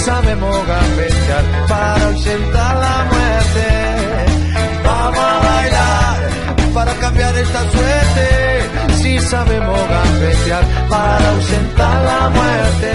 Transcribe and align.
Sabemos 0.00 0.66
gambetear 0.66 1.44
para 1.68 2.06
ausentar 2.08 2.76
la 2.76 3.04
muerte. 3.12 3.66
Vamos 4.84 5.18
a 5.18 5.38
bailar 5.38 6.74
para 6.74 6.94
cambiar 6.94 7.36
esta 7.36 7.70
suerte. 7.70 8.94
Si 8.94 9.18
sabemos 9.18 9.78
gambetear 9.88 10.64
para 10.88 11.30
ausentar 11.30 12.04
la 12.04 12.30
muerte. 12.30 12.90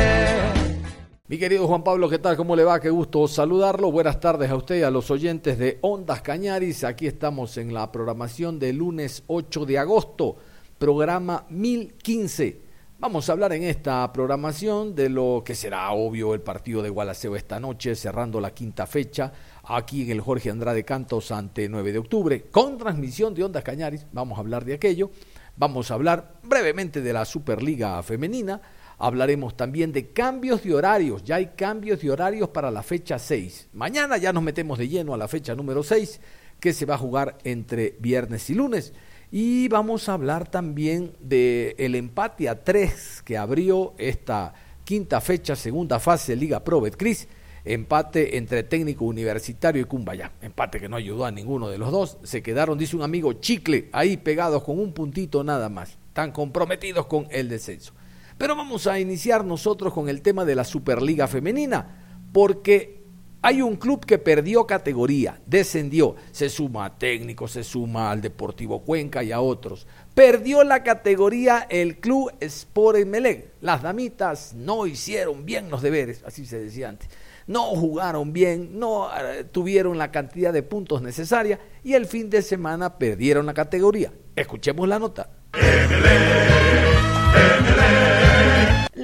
Mi 1.28 1.38
querido 1.40 1.68
Juan 1.68 1.84
Pablo, 1.84 2.10
¿qué 2.10 2.20
tal? 2.20 2.38
¿Cómo 2.38 2.56
le 2.56 2.64
va? 2.64 2.80
Qué 2.80 2.90
gusto 2.90 3.28
saludarlo. 3.28 3.92
Buenas 3.92 4.20
tardes 4.20 4.50
a 4.50 4.56
usted 4.56 4.80
y 4.80 4.84
a 4.84 4.92
los 4.92 5.10
oyentes 5.10 5.58
de 5.58 5.80
Ondas 5.82 6.22
Cañaris. 6.22 6.84
Aquí 6.84 7.08
estamos 7.08 7.58
en 7.58 7.74
la 7.74 7.92
programación 7.92 8.60
del 8.60 8.78
lunes 8.78 9.24
8 9.28 9.66
de 9.66 9.80
agosto, 9.80 10.36
programa 10.78 11.46
1015 11.50 12.65
Vamos 13.06 13.30
a 13.30 13.34
hablar 13.34 13.54
en 13.54 13.62
esta 13.62 14.12
programación 14.12 14.96
de 14.96 15.10
lo 15.10 15.44
que 15.46 15.54
será 15.54 15.92
obvio 15.92 16.34
el 16.34 16.42
partido 16.42 16.82
de 16.82 16.90
Gualaceo 16.90 17.36
esta 17.36 17.60
noche, 17.60 17.94
cerrando 17.94 18.42
la 18.42 18.50
quinta 18.50 18.88
fecha, 18.88 19.32
aquí 19.64 20.02
en 20.02 20.10
el 20.10 20.22
Jorge 20.22 20.50
Andrade 20.50 20.84
Cantos 20.84 21.30
ante 21.30 21.70
9 21.70 21.92
de 21.92 22.00
octubre, 22.00 22.46
con 22.50 22.80
transmisión 22.80 23.36
de 23.36 23.44
Ondas 23.44 23.64
Cañaris. 23.64 24.08
Vamos 24.12 24.40
a 24.40 24.42
hablar 24.42 24.66
de 24.66 24.74
aquello. 24.74 25.12
Vamos 25.56 25.92
a 25.92 25.94
hablar 25.94 26.40
brevemente 26.42 27.00
de 27.00 27.14
la 27.14 27.26
Superliga 27.26 28.02
Femenina. 28.02 28.60
Hablaremos 28.98 29.56
también 29.56 29.92
de 29.92 30.12
cambios 30.12 30.64
de 30.64 30.74
horarios. 30.74 31.24
Ya 31.24 31.36
hay 31.36 31.52
cambios 31.56 32.02
de 32.02 32.10
horarios 32.10 32.50
para 32.50 32.72
la 32.72 32.82
fecha 32.82 33.20
6. 33.20 33.70
Mañana 33.74 34.18
ya 34.18 34.34
nos 34.34 34.42
metemos 34.42 34.80
de 34.80 34.88
lleno 34.88 35.14
a 35.14 35.18
la 35.18 35.28
fecha 35.28 35.54
número 35.54 35.84
6, 35.84 36.20
que 36.60 36.74
se 36.74 36.88
va 36.88 36.96
a 36.96 36.98
jugar 36.98 37.38
entre 37.44 37.98
viernes 38.00 38.50
y 38.50 38.56
lunes. 38.56 38.94
Y 39.38 39.68
vamos 39.68 40.08
a 40.08 40.14
hablar 40.14 40.50
también 40.50 41.12
del 41.20 41.76
el 41.78 41.96
empate 41.96 42.48
a 42.48 42.64
tres 42.64 43.22
que 43.22 43.38
abrió 43.38 43.94
esta 43.98 44.54
quinta 44.86 45.20
fecha, 45.20 45.58
segunda 45.58 46.00
fase 46.00 46.32
de 46.32 46.36
Liga 46.38 46.64
Pro 46.64 46.80
Betcris. 46.80 47.28
Empate 47.66 48.38
entre 48.38 48.64
técnico 48.64 49.04
universitario 49.04 49.82
y 49.82 49.84
Cumbaya. 49.84 50.32
Empate 50.42 50.80
que 50.80 50.88
no 50.88 50.96
ayudó 50.96 51.26
a 51.26 51.32
ninguno 51.32 51.68
de 51.68 51.78
los 51.78 51.92
dos. 51.92 52.18
Se 52.24 52.42
quedaron, 52.42 52.78
dice 52.78 52.96
un 52.96 53.02
amigo, 53.02 53.34
chicle 53.34 53.90
ahí 53.92 54.16
pegados 54.16 54.64
con 54.64 54.80
un 54.80 54.94
puntito 54.94 55.44
nada 55.44 55.68
más. 55.68 55.98
Están 56.08 56.32
comprometidos 56.32 57.06
con 57.08 57.28
el 57.30 57.50
descenso. 57.50 57.92
Pero 58.38 58.56
vamos 58.56 58.88
a 58.88 59.02
iniciar 59.02 59.44
nosotros 59.44 59.92
con 59.92 60.08
el 60.08 60.22
tema 60.22 60.46
de 60.46 60.56
la 60.56 60.64
Superliga 60.64 61.28
Femenina. 61.28 62.22
Porque 62.32 63.04
hay 63.46 63.62
un 63.62 63.76
club 63.76 64.04
que 64.04 64.18
perdió 64.18 64.66
categoría, 64.66 65.40
descendió, 65.46 66.16
se 66.32 66.50
suma 66.50 66.86
a 66.86 66.98
técnico, 66.98 67.48
se 67.48 67.64
suma 67.64 68.10
al 68.10 68.20
Deportivo 68.20 68.82
Cuenca 68.82 69.24
y 69.24 69.32
a 69.32 69.40
otros. 69.40 69.86
Perdió 70.16 70.64
la 70.64 70.82
categoría 70.82 71.68
el 71.70 72.00
club 72.00 72.32
Sport 72.40 72.98
Emelec. 72.98 73.54
Las 73.62 73.84
damitas 73.84 74.56
no 74.56 74.88
hicieron 74.88 75.46
bien 75.46 75.70
los 75.70 75.84
deberes, 75.84 76.24
así 76.26 76.48
se 76.48 76.58
decía 76.58 76.90
antes. 76.90 77.08
No 77.46 77.66
jugaron 77.76 78.34
bien, 78.34 78.80
no 78.80 79.10
eh, 79.16 79.44
tuvieron 79.44 80.00
la 80.00 80.10
cantidad 80.10 80.52
de 80.52 80.64
puntos 80.64 81.04
necesaria 81.04 81.60
y 81.84 81.94
el 81.94 82.08
fin 82.08 82.32
de 82.32 82.42
semana 82.42 82.98
perdieron 82.98 83.46
la 83.46 83.54
categoría. 83.54 84.12
Escuchemos 84.36 84.88
la 84.88 84.98
nota. 84.98 85.30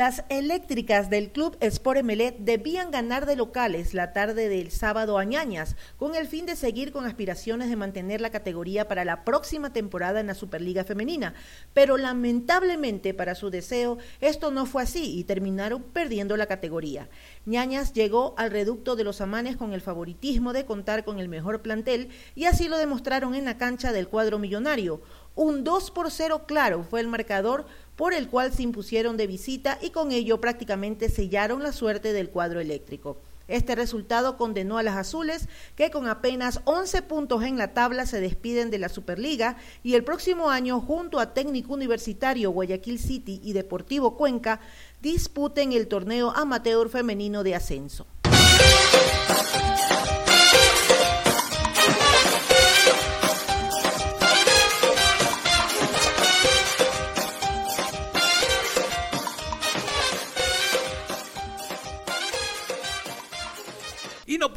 Las 0.01 0.23
eléctricas 0.29 1.12
del 1.12 1.31
club 1.31 1.56
Sport 1.59 2.00
Emelec 2.00 2.39
debían 2.39 2.89
ganar 2.89 3.28
de 3.28 3.35
locales 3.35 3.94
la 3.94 4.13
tarde 4.13 4.50
del 4.50 4.72
sábado 4.72 5.19
a 5.19 5.25
Ñañas, 5.25 5.75
con 5.97 6.16
el 6.16 6.28
fin 6.28 6.47
de 6.47 6.56
seguir 6.56 6.91
con 6.91 7.06
aspiraciones 7.06 7.69
de 7.69 7.75
mantener 7.75 8.19
la 8.19 8.31
categoría 8.31 8.88
para 8.88 9.06
la 9.06 9.23
próxima 9.23 9.73
temporada 9.73 10.19
en 10.19 10.25
la 10.25 10.34
Superliga 10.34 10.84
Femenina. 10.85 11.35
Pero 11.75 11.97
lamentablemente 11.97 13.13
para 13.13 13.35
su 13.35 13.51
deseo, 13.51 14.00
esto 14.22 14.50
no 14.50 14.66
fue 14.66 14.81
así 14.81 15.19
y 15.19 15.23
terminaron 15.23 15.84
perdiendo 15.84 16.35
la 16.35 16.47
categoría. 16.47 17.07
Ñañas 17.45 17.94
llegó 17.94 18.33
al 18.39 18.50
reducto 18.50 18.95
de 18.95 19.03
los 19.03 19.22
amanes 19.22 19.56
con 19.56 19.72
el 19.72 19.81
favoritismo 19.81 20.51
de 20.51 20.66
contar 20.66 21.06
con 21.06 21.19
el 21.19 21.29
mejor 21.29 21.62
plantel 21.62 22.09
y 22.33 22.45
así 22.45 22.68
lo 22.68 22.79
demostraron 22.79 23.35
en 23.35 23.45
la 23.45 23.59
cancha 23.59 23.91
del 23.91 24.07
cuadro 24.07 24.39
millonario. 24.39 25.00
Un 25.36 25.64
2 25.64 25.92
por 25.92 26.12
0 26.12 26.44
claro 26.46 26.84
fue 26.84 27.00
el 27.00 27.08
marcador 27.08 27.66
por 27.96 28.14
el 28.14 28.28
cual 28.28 28.52
se 28.52 28.64
impusieron 28.64 29.16
de 29.16 29.28
visita 29.28 29.78
y 29.81 29.92
con 29.92 30.12
ello 30.12 30.42
prácticamente 30.42 31.08
sellaron 31.08 31.64
la 31.64 31.72
suerte 31.72 32.12
del 32.12 32.30
cuadro 32.30 32.59
eléctrico. 32.59 33.18
Este 33.47 33.75
resultado 33.75 34.38
condenó 34.38 34.78
a 34.78 34.84
las 34.84 34.96
azules, 34.96 35.50
que 35.75 35.92
con 35.92 36.08
apenas 36.08 36.62
11 36.66 37.02
puntos 37.02 37.44
en 37.44 37.58
la 37.58 37.74
tabla 37.74 38.06
se 38.06 38.22
despiden 38.22 38.69
de 38.72 38.80
la 38.80 38.88
Superliga 38.88 39.58
y 39.84 39.96
el 39.96 40.03
próximo 40.03 40.50
año, 40.50 40.80
junto 40.80 41.19
a 41.19 41.34
Técnico 41.34 41.74
Universitario 41.74 42.52
Guayaquil 42.52 43.00
City 43.00 43.42
y 43.44 43.53
Deportivo 43.53 44.16
Cuenca, 44.16 44.62
disputen 45.02 45.74
el 45.74 45.88
torneo 45.88 46.31
amateur 46.31 46.90
femenino 46.90 47.44
de 47.44 47.56
ascenso. 47.56 48.06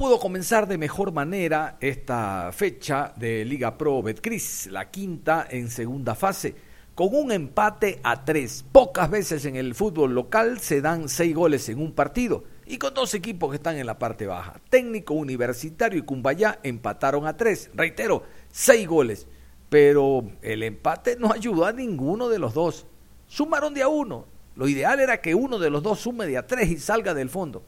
Pudo 0.05 0.19
comenzar 0.19 0.69
de 0.69 0.77
mejor 0.77 1.13
manera 1.13 1.79
esta 1.81 2.53
fecha 2.53 3.15
de 3.17 3.43
Liga 3.43 3.79
Pro 3.79 4.03
Betcris, 4.03 4.67
la 4.67 4.91
quinta 4.91 5.47
en 5.49 5.71
segunda 5.71 6.15
fase, 6.15 6.55
con 6.95 7.15
un 7.15 7.33
empate 7.33 8.01
a 8.03 8.23
tres. 8.23 8.67
Pocas 8.71 9.09
veces 9.09 9.47
en 9.47 9.57
el 9.57 9.75
fútbol 9.75 10.15
local 10.15 10.61
se 10.61 10.83
dan 10.83 11.09
seis 11.09 11.35
goles 11.35 11.71
en 11.71 11.81
un 11.81 11.95
partido 11.95 12.45
y 12.67 12.77
con 12.77 12.93
dos 12.93 13.15
equipos 13.15 13.49
que 13.49 13.57
están 13.57 13.79
en 13.79 13.87
la 13.87 13.99
parte 13.99 14.27
baja. 14.27 14.61
Técnico 14.69 15.15
Universitario 15.15 15.99
y 15.99 16.03
Cumbayá 16.03 16.59
empataron 16.63 17.27
a 17.27 17.39
tres. 17.39 17.71
Reitero, 17.73 18.25
seis 18.53 18.87
goles. 18.87 19.27
Pero 19.71 20.23
el 20.43 20.65
empate 20.65 21.17
no 21.19 21.33
ayudó 21.33 21.65
a 21.65 21.73
ninguno 21.73 22.29
de 22.29 22.39
los 22.39 22.53
dos. 22.53 22.87
Sumaron 23.27 23.73
de 23.73 23.81
a 23.81 23.89
uno. 23.89 24.27
Lo 24.55 24.69
ideal 24.69 25.01
era 25.01 25.23
que 25.23 25.35
uno 25.35 25.59
de 25.59 25.71
los 25.71 25.83
dos 25.83 26.01
sume 26.01 26.27
de 26.27 26.37
a 26.37 26.47
tres 26.47 26.69
y 26.69 26.77
salga 26.77 27.15
del 27.15 27.31
fondo. 27.31 27.65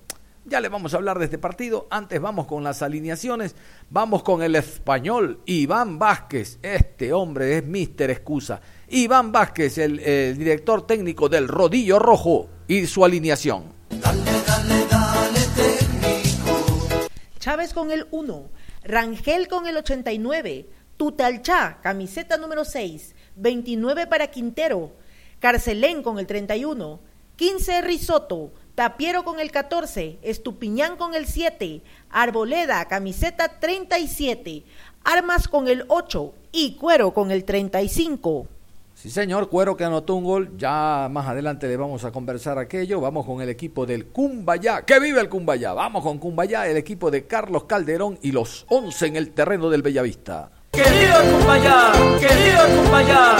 Ya 0.48 0.60
le 0.60 0.68
vamos 0.68 0.94
a 0.94 0.98
hablar 0.98 1.18
de 1.18 1.24
este 1.24 1.38
partido. 1.38 1.88
Antes 1.90 2.20
vamos 2.20 2.46
con 2.46 2.62
las 2.62 2.80
alineaciones. 2.80 3.56
Vamos 3.90 4.22
con 4.22 4.44
el 4.44 4.54
español 4.54 5.40
Iván 5.44 5.98
Vázquez. 5.98 6.60
Este 6.62 7.12
hombre 7.12 7.58
es 7.58 7.64
Mister 7.64 8.10
Excusa. 8.10 8.60
Iván 8.88 9.32
Vázquez, 9.32 9.76
el, 9.78 10.38
director 10.38 10.86
técnico 10.86 11.28
del 11.28 11.48
Rodillo 11.48 11.98
Rojo 11.98 12.48
y 12.68 12.86
su 12.86 13.04
alineación. 13.04 13.64
Dale, 13.90 14.20
dale, 14.46 14.86
dale, 14.88 15.40
técnico. 15.56 16.98
Chávez 17.40 17.74
con 17.74 17.90
el 17.90 18.06
1. 18.12 18.48
Rangel 18.84 19.48
con 19.48 19.66
el 19.66 19.76
89. 19.78 20.68
Tutalchá, 20.96 21.80
camiseta 21.82 22.36
número 22.36 22.64
6. 22.64 23.16
29 23.34 24.06
para 24.06 24.28
Quintero. 24.28 24.92
Carcelén 25.40 26.04
con 26.04 26.20
el 26.20 26.28
31. 26.28 27.00
15 27.34 27.82
Risotto. 27.82 28.52
Tapiero 28.76 29.24
con 29.24 29.40
el 29.40 29.50
14, 29.50 30.18
Estupiñán 30.20 30.98
con 30.98 31.14
el 31.14 31.24
7, 31.24 31.80
Arboleda, 32.10 32.84
camiseta 32.84 33.58
37, 33.58 34.64
Armas 35.02 35.48
con 35.48 35.66
el 35.66 35.86
8 35.88 36.34
y 36.52 36.76
Cuero 36.76 37.14
con 37.14 37.30
el 37.30 37.44
35. 37.44 38.46
Sí, 38.94 39.08
señor, 39.08 39.48
Cuero 39.48 39.78
que 39.78 39.84
anotó 39.84 40.14
un 40.16 40.24
gol. 40.24 40.58
Ya 40.58 41.08
más 41.10 41.26
adelante 41.26 41.66
le 41.68 41.78
vamos 41.78 42.04
a 42.04 42.12
conversar 42.12 42.58
aquello. 42.58 43.00
Vamos 43.00 43.24
con 43.24 43.40
el 43.40 43.48
equipo 43.48 43.86
del 43.86 44.08
Cumbayá. 44.08 44.82
¡Que 44.82 45.00
vive 45.00 45.22
el 45.22 45.30
Cumbayá! 45.30 45.72
Vamos 45.72 46.02
con 46.02 46.18
Cumbayá, 46.18 46.68
el 46.68 46.76
equipo 46.76 47.10
de 47.10 47.26
Carlos 47.26 47.64
Calderón 47.64 48.18
y 48.20 48.32
los 48.32 48.66
11 48.68 49.06
en 49.06 49.16
el 49.16 49.30
terreno 49.30 49.70
del 49.70 49.80
Bellavista. 49.80 50.50
¡Que 50.72 50.82
viva 50.82 51.22
el 51.22 51.32
Cumbayá! 51.32 51.92
¡Que 52.20 52.26
viva 52.26 52.66
el 52.66 52.76
Cumbayá! 52.76 53.36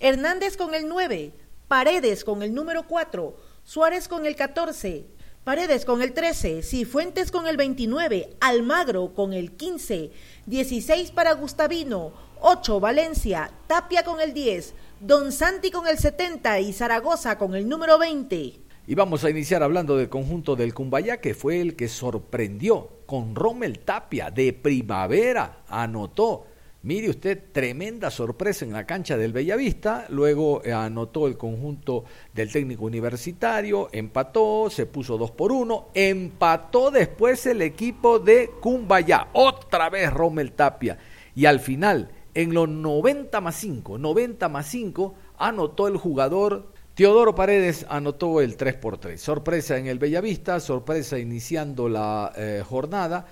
Hernández 0.00 0.56
con 0.56 0.74
el 0.74 0.88
9, 0.88 1.32
Paredes 1.68 2.24
con 2.24 2.42
el 2.42 2.52
número 2.52 2.82
4, 2.88 3.51
Suárez 3.64 4.08
con 4.08 4.26
el 4.26 4.34
14, 4.34 5.06
Paredes 5.44 5.84
con 5.84 6.02
el 6.02 6.12
13, 6.12 6.62
Cifuentes 6.62 7.30
con 7.30 7.46
el 7.46 7.56
29, 7.56 8.36
Almagro 8.40 9.14
con 9.14 9.32
el 9.32 9.52
15, 9.52 10.10
16 10.46 11.12
para 11.12 11.34
Gustavino, 11.34 12.12
8 12.40 12.80
Valencia, 12.80 13.52
Tapia 13.68 14.02
con 14.02 14.20
el 14.20 14.34
10, 14.34 14.74
Don 15.00 15.30
Santi 15.30 15.70
con 15.70 15.86
el 15.86 15.96
70 15.96 16.58
y 16.58 16.72
Zaragoza 16.72 17.38
con 17.38 17.54
el 17.54 17.68
número 17.68 17.98
20. 17.98 18.60
Y 18.84 18.94
vamos 18.96 19.22
a 19.22 19.30
iniciar 19.30 19.62
hablando 19.62 19.96
del 19.96 20.08
conjunto 20.08 20.56
del 20.56 20.74
Cumbayá, 20.74 21.20
que 21.20 21.34
fue 21.34 21.60
el 21.60 21.76
que 21.76 21.86
sorprendió 21.86 23.02
con 23.06 23.36
Rommel 23.36 23.78
Tapia 23.78 24.32
de 24.32 24.52
primavera, 24.52 25.62
anotó 25.68 26.46
Mire 26.84 27.10
usted, 27.10 27.40
tremenda 27.52 28.10
sorpresa 28.10 28.64
en 28.64 28.72
la 28.72 28.84
cancha 28.84 29.16
del 29.16 29.32
Bellavista, 29.32 30.06
luego 30.08 30.64
eh, 30.64 30.72
anotó 30.72 31.28
el 31.28 31.36
conjunto 31.36 32.04
del 32.34 32.50
técnico 32.50 32.86
universitario, 32.86 33.88
empató, 33.92 34.68
se 34.68 34.86
puso 34.86 35.16
dos 35.16 35.30
por 35.30 35.52
uno, 35.52 35.90
empató 35.94 36.90
después 36.90 37.46
el 37.46 37.62
equipo 37.62 38.18
de 38.18 38.50
Cumbayá, 38.60 39.28
otra 39.32 39.90
vez 39.90 40.12
Rommel 40.12 40.54
Tapia, 40.54 40.98
y 41.36 41.46
al 41.46 41.60
final, 41.60 42.10
en 42.34 42.52
los 42.52 42.68
90 42.68 43.40
más 43.40 43.54
5, 43.54 43.98
90 43.98 44.48
más 44.48 44.66
5, 44.66 45.14
anotó 45.38 45.86
el 45.86 45.96
jugador 45.96 46.72
Teodoro 46.94 47.34
Paredes 47.34 47.86
anotó 47.88 48.42
el 48.42 48.56
3 48.56 48.74
por 48.74 48.98
3. 48.98 49.18
Sorpresa 49.18 49.78
en 49.78 49.86
el 49.86 49.98
Bellavista, 49.98 50.60
sorpresa 50.60 51.18
iniciando 51.18 51.88
la 51.88 52.32
eh, 52.36 52.62
jornada 52.68 53.26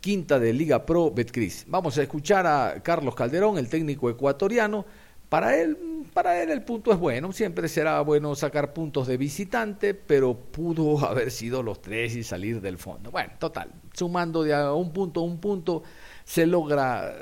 quinta 0.00 0.38
de 0.38 0.52
Liga 0.52 0.84
Pro 0.86 1.10
Betcris. 1.10 1.64
Vamos 1.68 1.98
a 1.98 2.02
escuchar 2.02 2.46
a 2.46 2.82
Carlos 2.82 3.14
Calderón, 3.14 3.58
el 3.58 3.68
técnico 3.68 4.10
ecuatoriano. 4.10 4.84
Para 5.28 5.56
él, 5.60 6.06
para 6.12 6.42
él 6.42 6.50
el 6.50 6.62
punto 6.62 6.92
es 6.92 6.98
bueno, 6.98 7.30
siempre 7.32 7.68
será 7.68 8.00
bueno 8.00 8.34
sacar 8.34 8.72
puntos 8.72 9.06
de 9.06 9.16
visitante, 9.16 9.94
pero 9.94 10.34
pudo 10.34 10.98
haber 11.06 11.30
sido 11.30 11.62
los 11.62 11.80
tres 11.80 12.16
y 12.16 12.24
salir 12.24 12.60
del 12.60 12.78
fondo. 12.78 13.10
Bueno, 13.10 13.34
total, 13.38 13.70
sumando 13.92 14.42
de 14.42 14.54
a 14.54 14.72
un 14.72 14.92
punto 14.92 15.20
a 15.20 15.24
un 15.24 15.38
punto 15.38 15.82
se 16.24 16.46
logra 16.46 17.14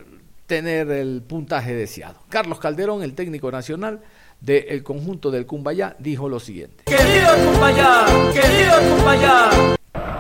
tener 0.47 0.91
el 0.91 1.23
puntaje 1.23 1.75
deseado. 1.75 2.21
Carlos 2.31 2.59
Calderón, 2.59 3.03
el 3.03 3.15
técnico 3.15 3.53
nacional 3.53 4.01
del 4.41 4.83
conjunto 4.83 5.31
del 5.31 5.45
Cumbayá, 5.45 5.95
dijo 5.99 6.29
lo 6.29 6.41
siguiente. 6.41 6.85
Querido 6.87 7.29
Cumbayá, 7.45 8.07
querido 8.33 8.97
Cumbayá. 8.97 9.51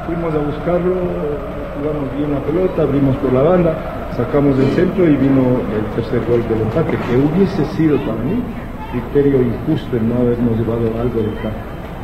Fuimos 0.06 0.34
a 0.34 0.38
buscarlo 0.38 1.57
jugamos 1.78 2.16
bien 2.16 2.32
la 2.32 2.40
pelota, 2.40 2.82
abrimos 2.82 3.16
por 3.18 3.32
la 3.32 3.42
banda, 3.42 4.10
sacamos 4.16 4.58
del 4.58 4.68
centro 4.70 5.04
y 5.04 5.16
vino 5.16 5.62
el 5.74 5.84
tercer 5.94 6.20
gol 6.28 6.42
del 6.48 6.62
empate, 6.62 6.96
que 6.96 7.16
hubiese 7.16 7.64
sido 7.76 7.98
para 7.98 8.22
mí 8.22 8.42
criterio 8.90 9.42
injusto 9.42 9.96
en 9.96 10.08
no 10.08 10.16
habernos 10.16 10.58
llevado 10.58 10.86
algo 10.98 11.20
de 11.20 11.30
acá. 11.38 11.52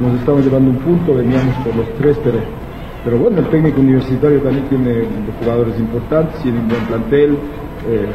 Nos 0.01 0.15
estamos 0.19 0.45
llevando 0.45 0.71
un 0.71 0.77
punto, 0.79 1.15
veníamos 1.15 1.55
por 1.65 1.75
los 1.77 1.89
tres, 1.99 2.19
pero, 2.23 2.39
pero 3.05 3.19
bueno, 3.19 3.39
el 3.39 3.49
técnico 3.49 3.81
universitario 3.81 4.41
también 4.43 4.69
tiene 4.69 5.05
jugadores 5.41 5.79
importantes, 5.79 6.41
tiene 6.43 6.59
un 6.59 6.69
buen 6.69 6.85
plantel. 6.87 7.39
Eh, 7.89 8.07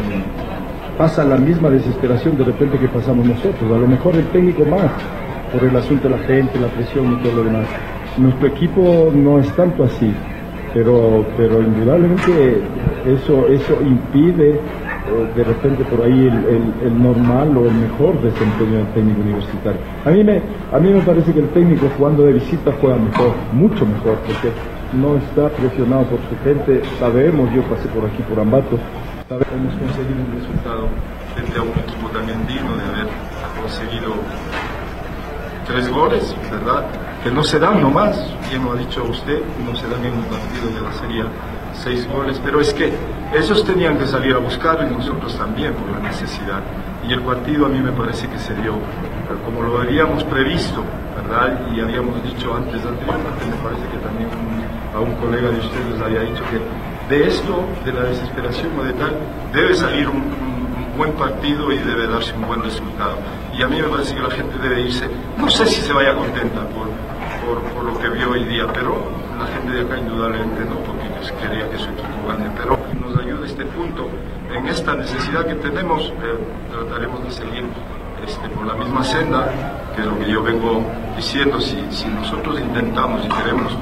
pasa 0.98 1.24
la 1.24 1.38
misma 1.38 1.70
desesperación 1.70 2.38
de 2.38 2.44
repente 2.44 2.78
que 2.78 2.88
pasamos 2.90 3.26
nosotros, 3.26 3.72
a 3.72 3.78
lo 3.78 3.88
mejor 3.88 4.16
el 4.16 4.28
técnico 4.28 4.66
más, 4.66 4.92
por 5.52 5.64
el 5.64 5.76
asunto 5.76 6.10
de 6.10 6.18
la 6.18 6.24
gente, 6.24 6.60
la 6.60 6.68
presión 6.68 7.14
y 7.14 7.24
todo 7.24 7.38
lo 7.38 7.44
demás. 7.46 7.68
Nuestro 8.18 8.48
equipo 8.48 9.10
no 9.16 9.40
es 9.40 9.48
tanto 9.56 9.84
así 9.84 10.14
pero, 10.74 11.26
pero 11.38 11.62
indudablemente 11.62 12.62
eso, 13.06 13.48
eso 13.48 13.78
impide 13.82 14.52
eh, 14.52 15.32
de 15.36 15.44
repente 15.44 15.84
por 15.86 16.06
ahí 16.06 16.28
el, 16.28 17.02
normal 17.02 17.58
o 17.58 17.66
el 17.66 17.74
mejor 17.74 18.22
desempeño 18.22 18.78
del 18.78 18.88
técnico 18.94 19.22
universitario. 19.22 19.80
A 20.06 20.10
mí, 20.12 20.24
me, 20.24 20.42
a 20.72 20.80
mí 20.80 20.92
me 20.92 21.02
parece 21.02 21.34
que 21.34 21.40
el 21.40 21.50
técnico 21.50 21.90
jugando 21.98 22.24
de 22.24 22.34
visita 22.34 22.72
juega 22.80 22.98
mejor, 22.98 23.34
mucho 23.54 23.86
mejor, 23.86 24.18
porque 24.26 24.52
no 24.94 25.18
está 25.18 25.50
presionado 25.50 26.04
por 26.06 26.20
su 26.30 26.44
gente. 26.44 26.82
Sabemos, 27.00 27.52
yo 27.54 27.62
pasé 27.64 27.88
por 27.90 28.06
aquí 28.06 28.22
por 28.24 28.40
Ambato, 28.40 28.78
hemos 29.30 29.76
conseguido 29.76 30.24
un 30.26 30.40
resultado 30.40 30.88
frente 31.36 31.60
a 31.60 31.62
un 31.62 31.70
equipo 31.70 32.10
también 32.10 32.48
digno 32.48 32.76
de 32.76 32.84
haber 32.84 33.08
conseguido 33.62 34.14
tres 35.68 35.92
goles, 35.92 36.36
¿verdad? 36.52 36.86
Que 37.24 37.32
no 37.32 37.44
se 37.44 37.60
dan 37.60 37.82
nomás, 37.82 38.18
bien 38.50 38.64
lo 38.64 38.72
ha 38.72 38.76
dicho 38.76 39.04
usted, 39.04 39.42
no 39.66 39.76
se 39.76 39.88
dan 39.88 40.06
en 40.06 40.14
un 40.14 40.24
partido 40.24 40.70
de 40.74 40.82
la 40.82 40.92
seis 41.74 42.08
goles, 42.08 42.40
pero 42.44 42.60
es 42.60 42.74
que 42.74 42.92
esos 43.34 43.64
tenían 43.64 43.98
que 43.98 44.08
salir 44.08 44.36
a 44.36 44.40
buscar 44.40 44.86
y 44.90 44.94
nosotros 44.94 45.36
también 45.38 45.74
por 45.74 45.90
la 45.90 46.00
necesidad. 46.00 46.62
Y 47.08 47.14
el 47.14 47.22
partido 47.22 47.66
a 47.66 47.70
mí 47.70 47.80
me 47.80 47.92
parece 47.92 48.28
que 48.28 48.38
se 48.38 48.54
dio 48.56 48.74
como 49.46 49.64
lo 49.64 49.80
habíamos 49.80 50.24
previsto, 50.26 50.84
¿verdad? 51.16 51.60
Y 51.74 51.80
habíamos 51.80 52.22
dicho 52.24 52.54
antes, 52.54 52.86
anteriormente, 52.86 53.46
me 53.46 53.64
parece 53.64 53.88
que 53.92 53.98
también 54.00 54.30
a 54.94 55.00
un 55.00 55.16
colega 55.16 55.50
de 55.50 55.60
ustedes 55.60 56.02
había 56.02 56.22
dicho 56.22 56.44
que 56.50 57.16
de 57.16 57.28
esto, 57.28 57.66
de 57.86 57.94
la 57.94 58.04
desesperación 58.04 58.78
o 58.80 58.84
de 58.84 58.94
tal, 58.94 59.16
debe 59.54 59.74
salir 59.76 60.08
un, 60.08 60.18
un 60.18 60.98
buen 60.98 61.14
partido 61.14 61.72
y 61.72 61.78
debe 61.78 62.08
darse 62.08 62.34
un 62.34 62.46
buen 62.46 62.62
resultado. 62.62 63.18
Y 63.58 63.64
a 63.64 63.68
mí 63.68 63.82
me 63.82 63.88
parece 63.88 64.16
que 64.16 64.22
la 64.22 64.32
gente 64.32 64.58
debe 64.62 64.82
irse, 64.82 65.10
no 65.38 65.50
sé 65.50 65.66
si 65.66 65.82
se 65.82 65.94
vaya 65.94 66.16
contenta 66.16 66.62
por, 66.70 66.88
por, 67.50 67.84
lo 67.84 68.00
que 68.00 68.10
vio 68.10 68.32
hoy 68.32 68.44
día, 68.46 68.66
pero 68.74 68.96
la 69.38 69.48
gente 69.48 69.72
de 69.74 69.82
acá 69.82 69.98
indudablemente 69.98 70.66
no, 70.66 70.76
porque 70.86 71.10
quería 71.42 71.70
que 71.70 71.78
su 71.78 71.86
equipo 71.86 72.28
gane, 72.28 72.50
pero 72.58 72.78
nos 73.00 73.18
ayuda 73.18 73.46
este 73.46 73.66
punto. 73.66 74.08
En 74.54 74.68
esta 74.68 74.96
necesidad 74.96 75.46
que 75.46 75.56
tenemos, 75.56 76.02
eh, 76.10 76.38
trataremos 76.72 77.24
de 77.24 77.32
seguir 77.32 77.66
este, 78.26 78.50
por 78.50 78.66
la 78.66 78.74
misma 78.74 79.04
senda, 79.04 79.50
que 79.96 80.02
es 80.02 80.08
lo 80.08 80.20
que 80.20 80.32
yo 80.32 80.44
vengo 80.44 80.84
diciendo, 81.16 81.60
si, 81.60 81.84
si 81.92 82.08
nosotros 82.08 82.60
intentamos 82.60 83.26
y 83.26 83.30
queremos 83.30 83.74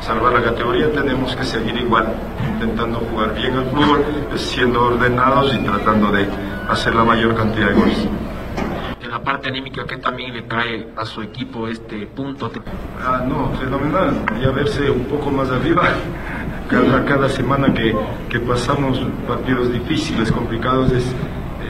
salvar 0.00 0.32
la 0.32 0.42
categoría, 0.42 0.90
tenemos 0.92 1.34
que 1.34 1.44
seguir 1.44 1.76
igual, 1.76 2.12
intentando 2.52 3.00
jugar 3.10 3.34
bien 3.34 3.56
al 3.56 3.64
fútbol, 3.66 4.04
siendo 4.36 4.86
ordenados 4.86 5.54
y 5.54 5.58
tratando 5.58 6.10
de 6.10 6.28
hacer 6.68 6.94
la 6.94 7.04
mayor 7.04 7.34
cantidad 7.34 7.68
de 7.68 7.74
goles 7.74 8.08
la 9.08 9.22
parte 9.22 9.48
anímica 9.48 9.84
que 9.84 9.96
también 9.98 10.32
le 10.32 10.42
trae 10.42 10.88
a 10.96 11.04
su 11.04 11.22
equipo 11.22 11.68
este 11.68 12.06
punto. 12.06 12.50
Ah, 13.00 13.22
no, 13.26 13.50
fenomenal, 13.58 14.24
ya 14.40 14.50
verse 14.50 14.90
un 14.90 15.04
poco 15.04 15.30
más 15.30 15.50
arriba. 15.50 15.82
Cada, 16.68 17.04
cada 17.04 17.28
semana 17.28 17.72
que, 17.72 17.94
que 18.28 18.40
pasamos 18.40 19.00
partidos 19.28 19.72
difíciles, 19.72 20.32
complicados, 20.32 20.90
es, 20.90 21.04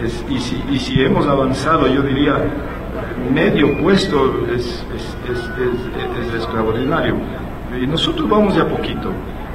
es 0.02 0.24
y, 0.30 0.40
si, 0.40 0.64
y, 0.70 0.78
si, 0.78 1.02
hemos 1.02 1.26
avanzado, 1.26 1.86
yo 1.86 2.00
diría, 2.00 2.42
medio 3.30 3.78
puesto 3.82 4.46
es, 4.46 4.82
es, 4.88 5.16
es 5.28 6.34
extraordinario. 6.34 7.14
Y 7.78 7.86
nosotros 7.86 8.26
vamos 8.26 8.54
ya 8.56 8.66
poquito. 8.66 9.10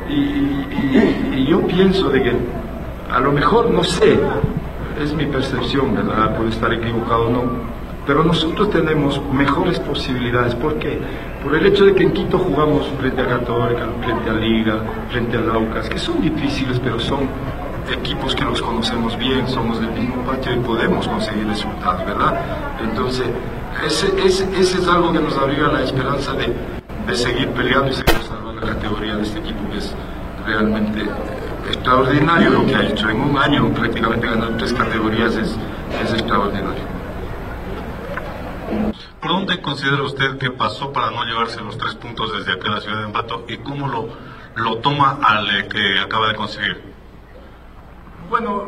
Y, 0.07 0.13
y, 0.13 1.31
y, 1.37 1.45
yo 1.47 1.65
pienso 1.65 2.09
de 2.09 2.21
que 2.21 2.33
a 3.11 3.19
lo 3.19 3.31
mejor, 3.31 3.71
no 3.71 3.83
sé, 3.83 4.19
es 5.01 5.11
mi 5.15 5.25
percepción, 5.25 5.95
¿verdad? 5.95 6.37
Puede 6.37 6.51
estar 6.51 6.71
equivocado 6.71 7.29
o 7.29 7.29
no 7.31 7.70
pero 8.11 8.25
nosotros 8.25 8.69
tenemos 8.71 9.21
mejores 9.31 9.79
posibilidades. 9.79 10.53
¿Por 10.55 10.77
qué? 10.79 10.99
Por 11.41 11.55
el 11.55 11.65
hecho 11.65 11.85
de 11.85 11.95
que 11.95 12.03
en 12.03 12.11
Quito 12.11 12.37
jugamos 12.37 12.85
frente 12.99 13.21
a 13.21 13.25
Católica, 13.25 13.87
frente 14.01 14.29
a 14.29 14.33
Liga, 14.33 14.83
frente 15.09 15.37
a 15.37 15.39
Laucas, 15.39 15.87
que 15.87 15.97
son 15.97 16.21
difíciles, 16.21 16.77
pero 16.83 16.99
son 16.99 17.29
equipos 17.89 18.35
que 18.35 18.43
los 18.43 18.61
conocemos 18.61 19.17
bien, 19.17 19.47
somos 19.47 19.79
del 19.79 19.91
mismo 19.91 20.17
patio 20.25 20.51
y 20.51 20.57
podemos 20.57 21.07
conseguir 21.07 21.47
resultados, 21.47 22.05
¿verdad? 22.05 22.37
Entonces, 22.83 23.27
ese, 23.87 24.59
es 24.59 24.87
algo 24.89 25.13
que 25.13 25.19
nos 25.19 25.37
abriga 25.37 25.69
la 25.69 25.81
esperanza 25.81 26.33
de, 26.33 26.53
de 27.07 27.15
seguir 27.15 27.47
peleando 27.51 27.91
y 27.91 27.93
seguir 27.93 28.21
salvando 28.27 28.59
la 28.59 28.73
categoría 28.73 29.15
de 29.15 29.23
este 29.23 29.39
equipo, 29.39 29.69
que 29.71 29.77
es 29.77 29.95
realmente 30.45 31.05
extraordinario 31.65 32.49
lo 32.49 32.65
que 32.65 32.75
ha 32.75 32.83
hecho. 32.89 33.09
En 33.09 33.21
un 33.21 33.37
año 33.37 33.69
prácticamente 33.69 34.27
ganar 34.27 34.57
tres 34.57 34.73
categorías 34.73 35.33
es, 35.37 35.55
es 36.03 36.11
extraordinario. 36.11 36.90
¿Por 39.31 39.39
dónde 39.47 39.61
considera 39.61 40.03
usted 40.03 40.37
que 40.39 40.51
pasó 40.51 40.91
para 40.91 41.09
no 41.09 41.23
llevarse 41.23 41.61
los 41.61 41.77
tres 41.77 41.95
puntos 41.95 42.33
desde 42.33 42.51
acá 42.51 42.67
a 42.67 42.71
la 42.75 42.81
ciudad 42.81 42.97
de 42.97 43.05
Ambato 43.05 43.45
y 43.47 43.55
cómo 43.59 43.87
lo, 43.87 44.09
lo 44.55 44.79
toma 44.79 45.19
al 45.23 45.49
eh, 45.49 45.67
que 45.69 46.01
acaba 46.01 46.27
de 46.27 46.35
conseguir? 46.35 46.81
Bueno, 48.29 48.65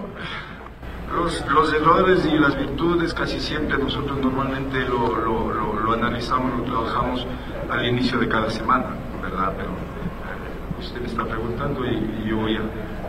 los, 1.14 1.46
los, 1.48 1.74
errores 1.74 2.26
y 2.26 2.38
las 2.38 2.58
virtudes 2.58 3.14
casi 3.14 3.42
siempre 3.42 3.78
nosotros 3.78 4.18
normalmente 4.20 4.80
lo, 4.88 5.14
lo, 5.18 5.74
lo, 5.82 5.92
analizamos, 5.92 6.58
lo 6.58 6.64
trabajamos 6.64 7.28
al 7.70 7.86
inicio 7.86 8.18
de 8.20 8.30
cada 8.30 8.50
semana, 8.50 8.86
¿verdad? 9.22 9.52
Pero 9.58 9.70
eh, 9.70 10.80
usted 10.80 11.02
me 11.02 11.08
está 11.08 11.26
preguntando 11.26 11.86
y, 11.86 12.24
yo 12.26 12.38
voy 12.38 12.56
a, 12.56 12.62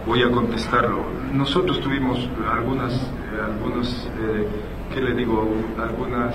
voy 0.05 0.23
a 0.25 0.31
contestarlo. 0.33 1.05
Nosotros 1.33 1.79
tuvimos 1.81 2.19
algunas, 2.53 2.95
eh, 2.95 3.41
algunas 3.45 4.11
¿qué 4.93 5.01
le 5.01 5.15
digo? 5.15 5.49
Algunas 5.81 6.35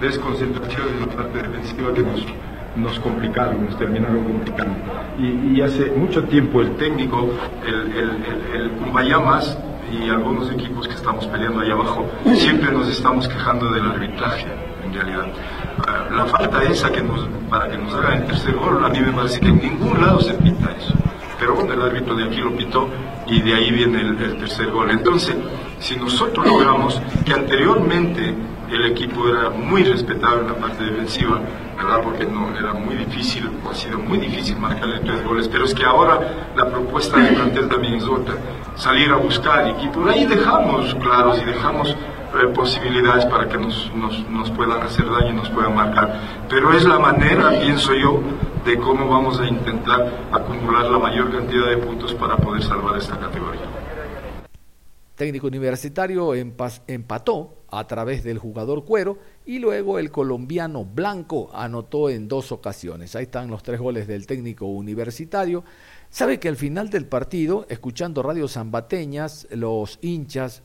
desconcentraciones 0.00 0.92
en 0.94 1.00
la 1.00 1.06
parte 1.06 1.42
defensiva 1.42 1.92
que 1.94 2.02
nos, 2.02 2.26
nos 2.76 2.98
complicaron, 3.00 3.64
nos 3.66 3.78
terminaron 3.78 4.24
complicando. 4.24 4.74
Y, 5.18 5.60
hace 5.60 5.90
mucho 5.92 6.24
tiempo 6.24 6.60
el 6.60 6.74
técnico, 6.76 7.30
el, 7.66 7.92
el, 7.92 8.10
el, 8.54 8.70
y 9.92 10.08
algunos 10.08 10.50
equipos 10.50 10.88
que 10.88 10.94
estamos 10.94 11.26
peleando 11.26 11.60
ahí 11.60 11.70
abajo, 11.70 12.06
siempre 12.34 12.72
nos 12.72 12.88
estamos 12.88 13.28
quejando 13.28 13.70
del 13.70 13.84
arbitraje, 13.84 14.46
en 14.84 14.94
realidad. 14.94 15.26
Ah, 15.86 16.08
la 16.10 16.26
falta 16.26 16.62
esa 16.64 16.90
que 16.90 17.02
nos 17.02 17.28
para 17.50 17.68
que 17.68 17.76
nos 17.76 17.92
hagan 17.94 18.22
el 18.22 18.26
tercer 18.26 18.54
gol. 18.54 18.82
A 18.84 18.88
mí 18.88 19.00
me 19.00 19.12
parece 19.12 19.40
que 19.40 19.48
en 19.48 19.58
ningún 19.58 20.00
lado 20.00 20.20
se 20.20 20.32
pinta 20.34 20.70
eso. 20.72 20.94
Pero 21.38 21.54
bueno, 21.54 21.74
el 21.74 21.82
árbitro 21.82 22.14
de 22.14 22.24
aquí 22.24 22.38
lo 22.38 22.56
pitó 22.56 22.88
y 23.26 23.42
de 23.42 23.54
ahí 23.54 23.70
viene 23.70 24.00
el, 24.00 24.18
el 24.22 24.38
tercer 24.38 24.70
gol. 24.70 24.90
Entonces, 24.90 25.36
si 25.78 25.96
nosotros 25.96 26.46
logramos 26.46 27.00
que 27.26 27.34
anteriormente 27.34 28.34
el 28.72 28.86
equipo 28.86 29.28
era 29.28 29.50
muy 29.50 29.84
respetable 29.84 30.40
en 30.40 30.46
la 30.48 30.54
parte 30.54 30.84
defensiva, 30.84 31.40
¿verdad? 31.76 32.00
Porque 32.02 32.24
no 32.24 32.56
era 32.56 32.72
muy 32.72 32.94
difícil, 32.96 33.50
ha 33.70 33.74
sido 33.74 33.98
muy 33.98 34.18
difícil 34.18 34.56
marcarle 34.58 35.00
tres 35.00 35.22
goles, 35.24 35.48
pero 35.48 35.64
es 35.64 35.74
que 35.74 35.84
ahora 35.84 36.20
la 36.56 36.68
propuesta 36.68 37.18
de 37.18 37.32
plantel 37.32 37.68
también 37.68 37.94
es 37.94 38.04
otra, 38.04 38.34
salir 38.76 39.10
a 39.10 39.16
buscar 39.16 39.74
y 39.82 39.88
por 39.88 40.08
ahí 40.08 40.24
dejamos 40.26 40.94
claros 40.94 41.40
y 41.42 41.44
dejamos 41.44 41.90
eh, 41.90 42.46
posibilidades 42.54 43.26
para 43.26 43.46
que 43.46 43.58
nos, 43.58 43.92
nos, 43.94 44.26
nos 44.30 44.50
puedan 44.50 44.80
hacer 44.80 45.04
daño 45.10 45.30
y 45.30 45.34
nos 45.34 45.50
puedan 45.50 45.74
marcar. 45.74 46.20
Pero 46.48 46.72
es 46.72 46.84
la 46.84 46.98
manera, 46.98 47.50
pienso 47.60 47.92
yo, 47.94 48.20
de 48.64 48.78
cómo 48.78 49.08
vamos 49.08 49.38
a 49.40 49.46
intentar 49.46 50.28
acumular 50.32 50.86
la 50.86 50.98
mayor 50.98 51.30
cantidad 51.30 51.68
de 51.68 51.76
puntos 51.76 52.14
para 52.14 52.36
poder 52.36 52.62
salvar 52.62 52.96
esta 52.96 53.18
categoría. 53.18 53.71
Técnico 55.14 55.46
universitario 55.46 56.34
empató 56.34 57.62
a 57.68 57.86
través 57.86 58.24
del 58.24 58.38
jugador 58.38 58.84
Cuero 58.84 59.18
y 59.44 59.58
luego 59.58 59.98
el 59.98 60.10
colombiano 60.10 60.84
Blanco 60.84 61.50
anotó 61.52 62.10
en 62.10 62.28
dos 62.28 62.50
ocasiones. 62.52 63.14
Ahí 63.14 63.24
están 63.24 63.50
los 63.50 63.62
tres 63.62 63.80
goles 63.80 64.06
del 64.06 64.26
técnico 64.26 64.66
universitario. 64.66 65.64
Sabe 66.10 66.38
que 66.38 66.48
al 66.48 66.56
final 66.56 66.90
del 66.90 67.06
partido, 67.06 67.66
escuchando 67.68 68.22
Radio 68.22 68.48
Zambateñas, 68.48 69.46
los 69.50 69.98
hinchas 70.02 70.62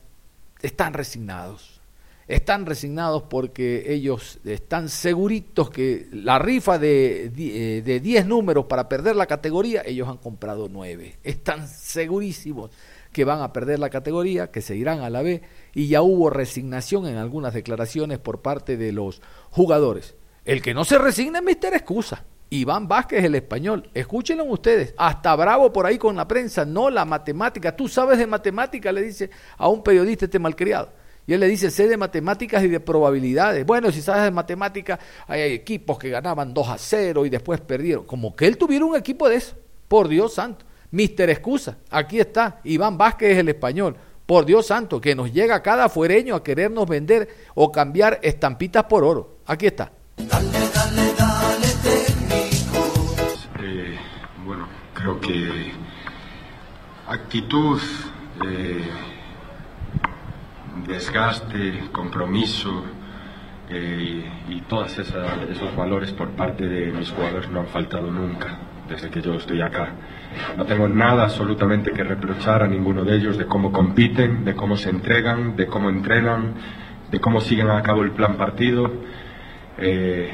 están 0.62 0.92
resignados. 0.92 1.80
Están 2.26 2.66
resignados 2.66 3.22
porque 3.22 3.90
ellos 3.92 4.38
están 4.44 4.90
seguritos 4.90 5.70
que 5.70 6.08
la 6.12 6.38
rifa 6.38 6.78
de 6.78 7.30
10 7.30 8.04
eh, 8.04 8.24
números 8.26 8.66
para 8.66 8.86
perder 8.86 9.16
la 9.16 9.24
categoría, 9.24 9.82
ellos 9.86 10.08
han 10.08 10.18
comprado 10.18 10.68
9. 10.70 11.20
Están 11.24 11.66
segurísimos 11.66 12.70
que 13.12 13.24
van 13.24 13.40
a 13.40 13.52
perder 13.52 13.78
la 13.78 13.90
categoría, 13.90 14.50
que 14.50 14.62
se 14.62 14.76
irán 14.76 15.00
a 15.00 15.10
la 15.10 15.22
B, 15.22 15.42
y 15.74 15.88
ya 15.88 16.02
hubo 16.02 16.30
resignación 16.30 17.06
en 17.06 17.16
algunas 17.16 17.54
declaraciones 17.54 18.18
por 18.18 18.42
parte 18.42 18.76
de 18.76 18.92
los 18.92 19.22
jugadores. 19.50 20.14
El 20.44 20.62
que 20.62 20.74
no 20.74 20.84
se 20.84 20.98
resigna 20.98 21.38
es 21.40 21.44
Mister 21.44 21.74
Excusa. 21.74 22.24
Iván 22.50 22.88
Vázquez, 22.88 23.24
el 23.24 23.34
español. 23.34 23.90
Escúchenlo 23.92 24.44
ustedes. 24.44 24.94
Hasta 24.96 25.36
bravo 25.36 25.72
por 25.72 25.84
ahí 25.84 25.98
con 25.98 26.16
la 26.16 26.26
prensa. 26.26 26.64
No 26.64 26.88
la 26.88 27.04
matemática. 27.04 27.76
Tú 27.76 27.88
sabes 27.88 28.18
de 28.18 28.26
matemática, 28.26 28.90
le 28.90 29.02
dice 29.02 29.28
a 29.58 29.68
un 29.68 29.82
periodista 29.82 30.24
este 30.24 30.38
malcriado. 30.38 30.90
Y 31.26 31.34
él 31.34 31.40
le 31.40 31.46
dice, 31.46 31.70
sé 31.70 31.86
de 31.86 31.98
matemáticas 31.98 32.64
y 32.64 32.68
de 32.68 32.80
probabilidades. 32.80 33.66
Bueno, 33.66 33.92
si 33.92 34.00
sabes 34.00 34.24
de 34.24 34.30
matemáticas, 34.30 34.98
hay 35.26 35.52
equipos 35.52 35.98
que 35.98 36.08
ganaban 36.08 36.54
2 36.54 36.68
a 36.68 36.78
0 36.78 37.26
y 37.26 37.28
después 37.28 37.60
perdieron. 37.60 38.06
Como 38.06 38.34
que 38.34 38.46
él 38.46 38.56
tuviera 38.56 38.86
un 38.86 38.96
equipo 38.96 39.28
de 39.28 39.36
eso. 39.36 39.54
Por 39.86 40.08
Dios 40.08 40.32
santo. 40.32 40.64
Mister 40.90 41.28
Excusa, 41.28 41.76
aquí 41.90 42.18
está, 42.18 42.60
Iván 42.64 42.96
Vázquez 42.96 43.32
es 43.32 43.38
el 43.38 43.48
español. 43.48 43.96
Por 44.24 44.44
Dios 44.44 44.66
santo, 44.66 45.00
que 45.00 45.14
nos 45.14 45.32
llega 45.32 45.62
cada 45.62 45.88
fuereño 45.88 46.34
a 46.34 46.42
querernos 46.42 46.86
vender 46.86 47.28
o 47.54 47.72
cambiar 47.72 48.18
estampitas 48.22 48.84
por 48.84 49.02
oro. 49.02 49.38
Aquí 49.46 49.66
está. 49.66 49.90
Dale, 50.16 50.48
dale, 50.74 51.14
dale, 51.16 51.66
eh, 53.60 53.98
bueno, 54.44 54.68
creo 54.94 55.20
que 55.20 55.72
actitud, 57.06 57.80
eh, 58.46 58.90
desgaste, 60.86 61.88
compromiso 61.92 62.84
eh, 63.70 64.30
y 64.48 64.60
todos 64.62 64.98
esos 64.98 65.76
valores 65.76 66.12
por 66.12 66.28
parte 66.30 66.66
de 66.66 66.92
mis 66.92 67.10
jugadores 67.10 67.48
no 67.50 67.60
han 67.60 67.68
faltado 67.68 68.10
nunca 68.10 68.58
desde 68.88 69.10
que 69.10 69.20
yo 69.20 69.34
estoy 69.34 69.60
acá. 69.60 69.90
No 70.56 70.64
tengo 70.64 70.88
nada 70.88 71.24
absolutamente 71.24 71.92
que 71.92 72.02
reprochar 72.02 72.62
a 72.62 72.66
ninguno 72.66 73.04
de 73.04 73.16
ellos 73.16 73.36
de 73.36 73.46
cómo 73.46 73.70
compiten, 73.70 74.44
de 74.44 74.54
cómo 74.54 74.76
se 74.76 74.90
entregan, 74.90 75.56
de 75.56 75.66
cómo 75.66 75.90
entrenan, 75.90 76.54
de 77.10 77.20
cómo 77.20 77.40
siguen 77.40 77.70
a 77.70 77.82
cabo 77.82 78.02
el 78.02 78.12
plan 78.12 78.36
partido. 78.36 78.90
Eh, 79.78 80.30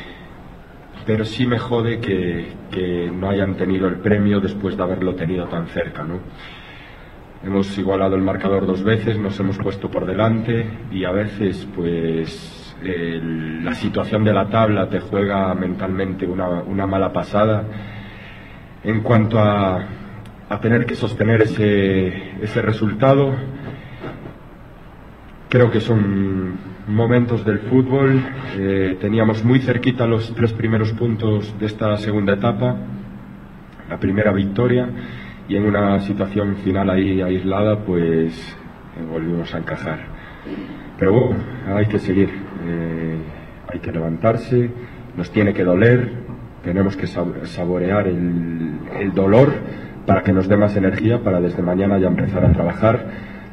pero 1.07 1.25
sí 1.25 1.47
me 1.47 1.59
jode 1.59 2.01
que, 2.01 2.65
no 3.15 3.31
hayan 3.31 3.55
tenido 3.57 3.87
el 3.87 3.97
premio 3.97 4.41
después 4.41 4.77
de 4.77 4.83
haberlo 4.83 5.15
tenido 5.15 5.47
tan 5.47 5.69
cerca. 5.69 6.03
¿no? 6.03 6.19
Hemos 7.45 7.77
igualado 7.79 8.17
el 8.17 8.23
marcador 8.23 8.67
dos 8.67 8.83
veces, 8.83 9.19
nos 9.19 9.39
hemos 9.39 9.59
puesto 9.59 9.91
por 9.91 10.07
delante 10.07 10.67
y 10.91 11.05
a 11.05 11.13
veces 11.13 11.69
pues 11.75 12.75
la 12.83 13.75
situación 13.75 14.25
de 14.25 14.33
la 14.33 14.49
tabla 14.49 14.89
te 14.89 15.01
juega 15.01 15.55
mentalmente 15.55 16.27
una 16.27 16.87
mala 16.87 17.13
pasada 17.13 17.65
en 18.85 19.01
cuanto 19.01 19.39
a, 19.39 19.85
a 20.49 20.61
tener 20.61 20.87
que 20.87 20.95
sostener 20.95 21.43
ese, 21.43 22.43
ese 22.43 22.63
resultado. 22.63 23.35
Creo 25.49 25.71
que 25.71 25.81
son 25.81 26.55
momentos 26.87 27.45
del 27.45 27.61
fútbol. 27.61 28.21
Eh, 28.57 28.97
teníamos 29.01 29.45
muy 29.45 29.61
cerquita 29.61 30.07
los 30.07 30.35
tres 30.35 30.53
primeros 30.53 30.93
puntos 30.93 31.59
de 31.59 31.67
esta 31.67 31.97
segunda 31.97 32.35
etapa, 32.35 32.77
la 33.89 33.99
primera 33.99 34.33
victoria, 34.33 34.89
y 35.49 35.57
en 35.57 35.65
una 35.65 36.01
situación 36.01 36.57
final 36.57 36.91
ahí 36.91 37.21
aislada, 37.21 37.79
pues 37.79 38.57
eh, 38.99 39.05
volvimos 39.11 39.55
a 39.55 39.59
encajar. 39.59 40.01
Pero 40.99 41.13
bueno, 41.13 41.37
hay 41.75 41.87
que 41.87 41.99
seguir, 41.99 42.31
eh, 42.67 43.17
hay 43.73 43.79
que 43.79 43.93
levantarse, 43.93 44.71
nos 45.17 45.31
tiene 45.31 45.53
que 45.53 45.65
doler, 45.65 46.24
tenemos 46.65 46.97
que 46.97 47.07
saborear 47.07 48.09
el, 48.09 49.13
dolor 49.15 49.53
para 50.07 50.23
que 50.23 50.33
nos 50.33 50.49
dé 50.49 50.57
más 50.57 50.77
energía 50.77 51.23
para 51.23 51.41
desde 51.41 51.63
mañana 51.63 51.99
ya 51.99 52.09
empezar 52.09 52.45
a 52.45 52.53
trabajar 52.53 53.07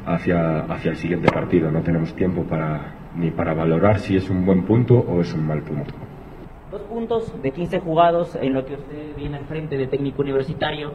hacia, 0.06 0.60
hacia 0.60 0.90
el 0.90 0.96
siguiente 0.96 1.30
partido. 1.30 1.70
No 1.70 1.82
tenemos 1.82 2.14
tiempo 2.14 2.42
para, 2.44 2.94
ni 3.16 3.30
para 3.30 3.54
valorar 3.54 4.00
si 4.00 4.16
es 4.16 4.28
un 4.28 4.44
buen 4.44 4.62
punto 4.62 4.94
o 4.98 5.20
es 5.20 5.32
un 5.34 5.46
mal 5.46 5.62
punto. 5.62 5.94
Dos 6.70 6.82
puntos 6.82 7.42
de 7.42 7.50
15 7.50 7.80
jugados 7.80 8.34
en 8.40 8.54
lo 8.54 8.64
que 8.64 8.74
usted 8.74 9.16
viene 9.16 9.36
al 9.36 9.44
frente 9.44 9.76
de 9.76 9.86
técnico 9.86 10.22
universitario 10.22 10.92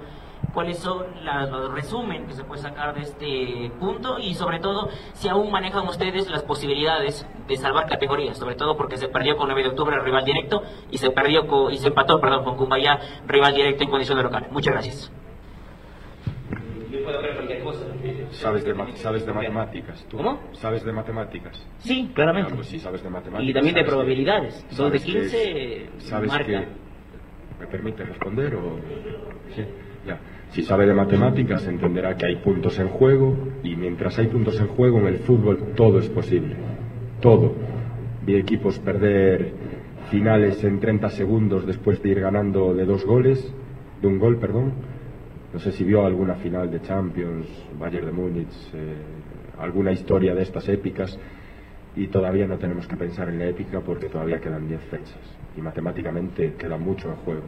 cuáles 0.53 0.79
son 0.79 1.06
los 1.24 1.72
resumen 1.72 2.25
que 2.25 2.34
se 2.34 2.44
puede 2.44 2.62
sacar 2.62 2.96
de 2.96 3.01
este 3.01 3.72
punto 3.79 4.20
y 4.20 4.34
sobre 4.34 4.60
todo 4.60 4.89
si 5.13 5.27
aún 5.27 5.51
manejan 5.51 5.88
ustedes 5.88 6.29
las 6.29 6.44
posibilidades 6.44 7.27
de 7.48 7.58
salvar 7.58 7.88
categorías, 7.88 8.38
sobre 8.38 8.56
todo 8.56 8.75
porque 8.75 8.98
se 8.98 9.08
perdió 9.08 9.38
con 9.38 9.48
9 9.48 9.63
de 9.63 9.70
octubre 9.70 9.96
el 9.96 10.03
rival 10.03 10.25
directo 10.25 10.63
y 10.91 10.98
se 10.98 11.12
perdió 11.12 11.48
con, 11.48 11.72
y 11.74 11.77
se 11.77 11.88
empató 11.88 12.20
perdón, 12.20 12.44
con 12.44 12.58
Cumbaya 12.58 13.00
rival 13.27 13.53
directo 13.53 13.84
en 13.84 13.89
condición 13.89 14.17
de 14.17 14.24
local. 14.24 14.48
Muchas 14.51 14.74
gracias. 14.74 15.12
¿Sabes 18.32 18.63
de, 18.63 18.75
sabes 18.96 19.25
de 19.25 19.34
matemáticas? 19.34 20.06
¿tú? 20.10 20.17
¿Cómo? 20.17 20.39
¿Sabes 20.53 20.84
de 20.84 20.91
matemáticas? 20.91 21.65
Sí, 21.79 22.12
claramente. 22.13 22.53
pues 22.53 22.67
sí, 22.67 22.79
sabes 22.79 23.03
de 23.03 23.10
matemáticas. 23.10 23.50
Y 23.50 23.53
también 23.53 23.75
de 23.75 23.84
probabilidades. 23.84 24.65
Dos 24.75 24.91
de 24.91 25.00
15 25.00 25.89
¿Sabes 26.00 26.29
marca. 26.29 26.65
¿Me 27.60 27.67
permite 27.67 28.03
responder 28.03 28.56
o...? 28.56 28.79
Sí, 29.56 29.65
ya. 30.05 30.19
Si 30.51 30.63
sabe 30.63 30.85
de 30.85 30.93
matemáticas 30.93 31.67
entenderá 31.67 32.15
que 32.15 32.25
hay 32.25 32.37
puntos 32.37 32.79
en 32.79 32.87
juego 32.87 33.35
y 33.63 33.75
mientras 33.75 34.17
hay 34.17 34.27
puntos 34.27 34.59
en 34.59 34.67
juego 34.67 34.99
en 34.99 35.07
el 35.07 35.19
fútbol 35.19 35.73
todo 35.75 35.99
es 35.99 36.09
posible. 36.09 36.55
Todo. 37.21 37.53
Vi 38.25 38.35
equipos 38.35 38.79
perder 38.79 39.51
finales 40.09 40.63
en 40.63 40.79
30 40.79 41.09
segundos 41.09 41.65
después 41.65 42.01
de 42.01 42.09
ir 42.09 42.19
ganando 42.21 42.73
de 42.73 42.85
dos 42.85 43.05
goles, 43.05 43.53
de 44.01 44.07
un 44.07 44.19
gol, 44.19 44.37
perdón. 44.37 44.73
No 45.53 45.59
sé 45.59 45.71
si 45.71 45.83
vio 45.83 46.05
alguna 46.05 46.35
final 46.35 46.69
de 46.71 46.81
Champions, 46.81 47.47
Bayern 47.79 48.05
de 48.05 48.11
Múnich, 48.11 48.71
eh, 48.73 48.95
alguna 49.59 49.91
historia 49.91 50.33
de 50.33 50.43
estas 50.43 50.67
épicas 50.69 51.17
y 51.95 52.07
todavía 52.07 52.47
no 52.47 52.57
tenemos 52.57 52.87
que 52.87 52.95
pensar 52.95 53.29
en 53.29 53.39
la 53.39 53.47
épica 53.47 53.81
porque 53.81 54.07
todavía 54.07 54.39
quedan 54.39 54.67
10 54.67 54.81
fechas 54.81 55.37
y 55.57 55.61
matemáticamente 55.61 56.53
queda 56.53 56.77
mucho 56.77 57.09
en 57.09 57.15
juego. 57.17 57.43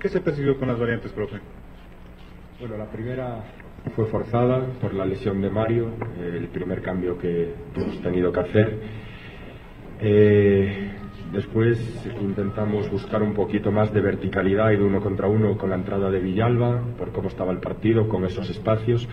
¿Qué 0.00 0.08
se 0.08 0.20
persiguió 0.20 0.58
con 0.58 0.68
las 0.68 0.78
variantes, 0.78 1.12
profe? 1.12 1.38
Bueno, 2.60 2.76
la 2.76 2.86
primera 2.86 3.44
fue 3.94 4.06
forzada 4.06 4.66
por 4.80 4.92
la 4.92 5.06
lesión 5.06 5.40
de 5.40 5.48
Mario, 5.48 5.90
eh, 6.18 6.38
el 6.38 6.48
primer 6.48 6.82
cambio 6.82 7.16
que, 7.16 7.54
hemos 7.76 8.02
tenido 8.02 8.32
que 8.32 8.40
hacer. 8.40 8.78
Eh, 10.00 10.90
después 11.32 11.78
intentamos 12.20 12.90
buscar 12.90 13.22
un 13.22 13.32
poquito 13.32 13.70
más 13.70 13.94
de 13.94 14.00
verticalidad 14.00 14.72
y 14.72 14.76
de 14.76 14.82
uno 14.82 15.00
contra 15.00 15.28
uno 15.28 15.56
con 15.56 15.70
la 15.70 15.76
entrada 15.76 16.10
de 16.10 16.18
Villalba, 16.18 16.82
por 16.98 17.12
cómo 17.12 17.28
estaba 17.28 17.52
el 17.52 17.58
partido, 17.58 18.08
con 18.08 18.24
esos 18.24 18.50
espacios. 18.50 19.08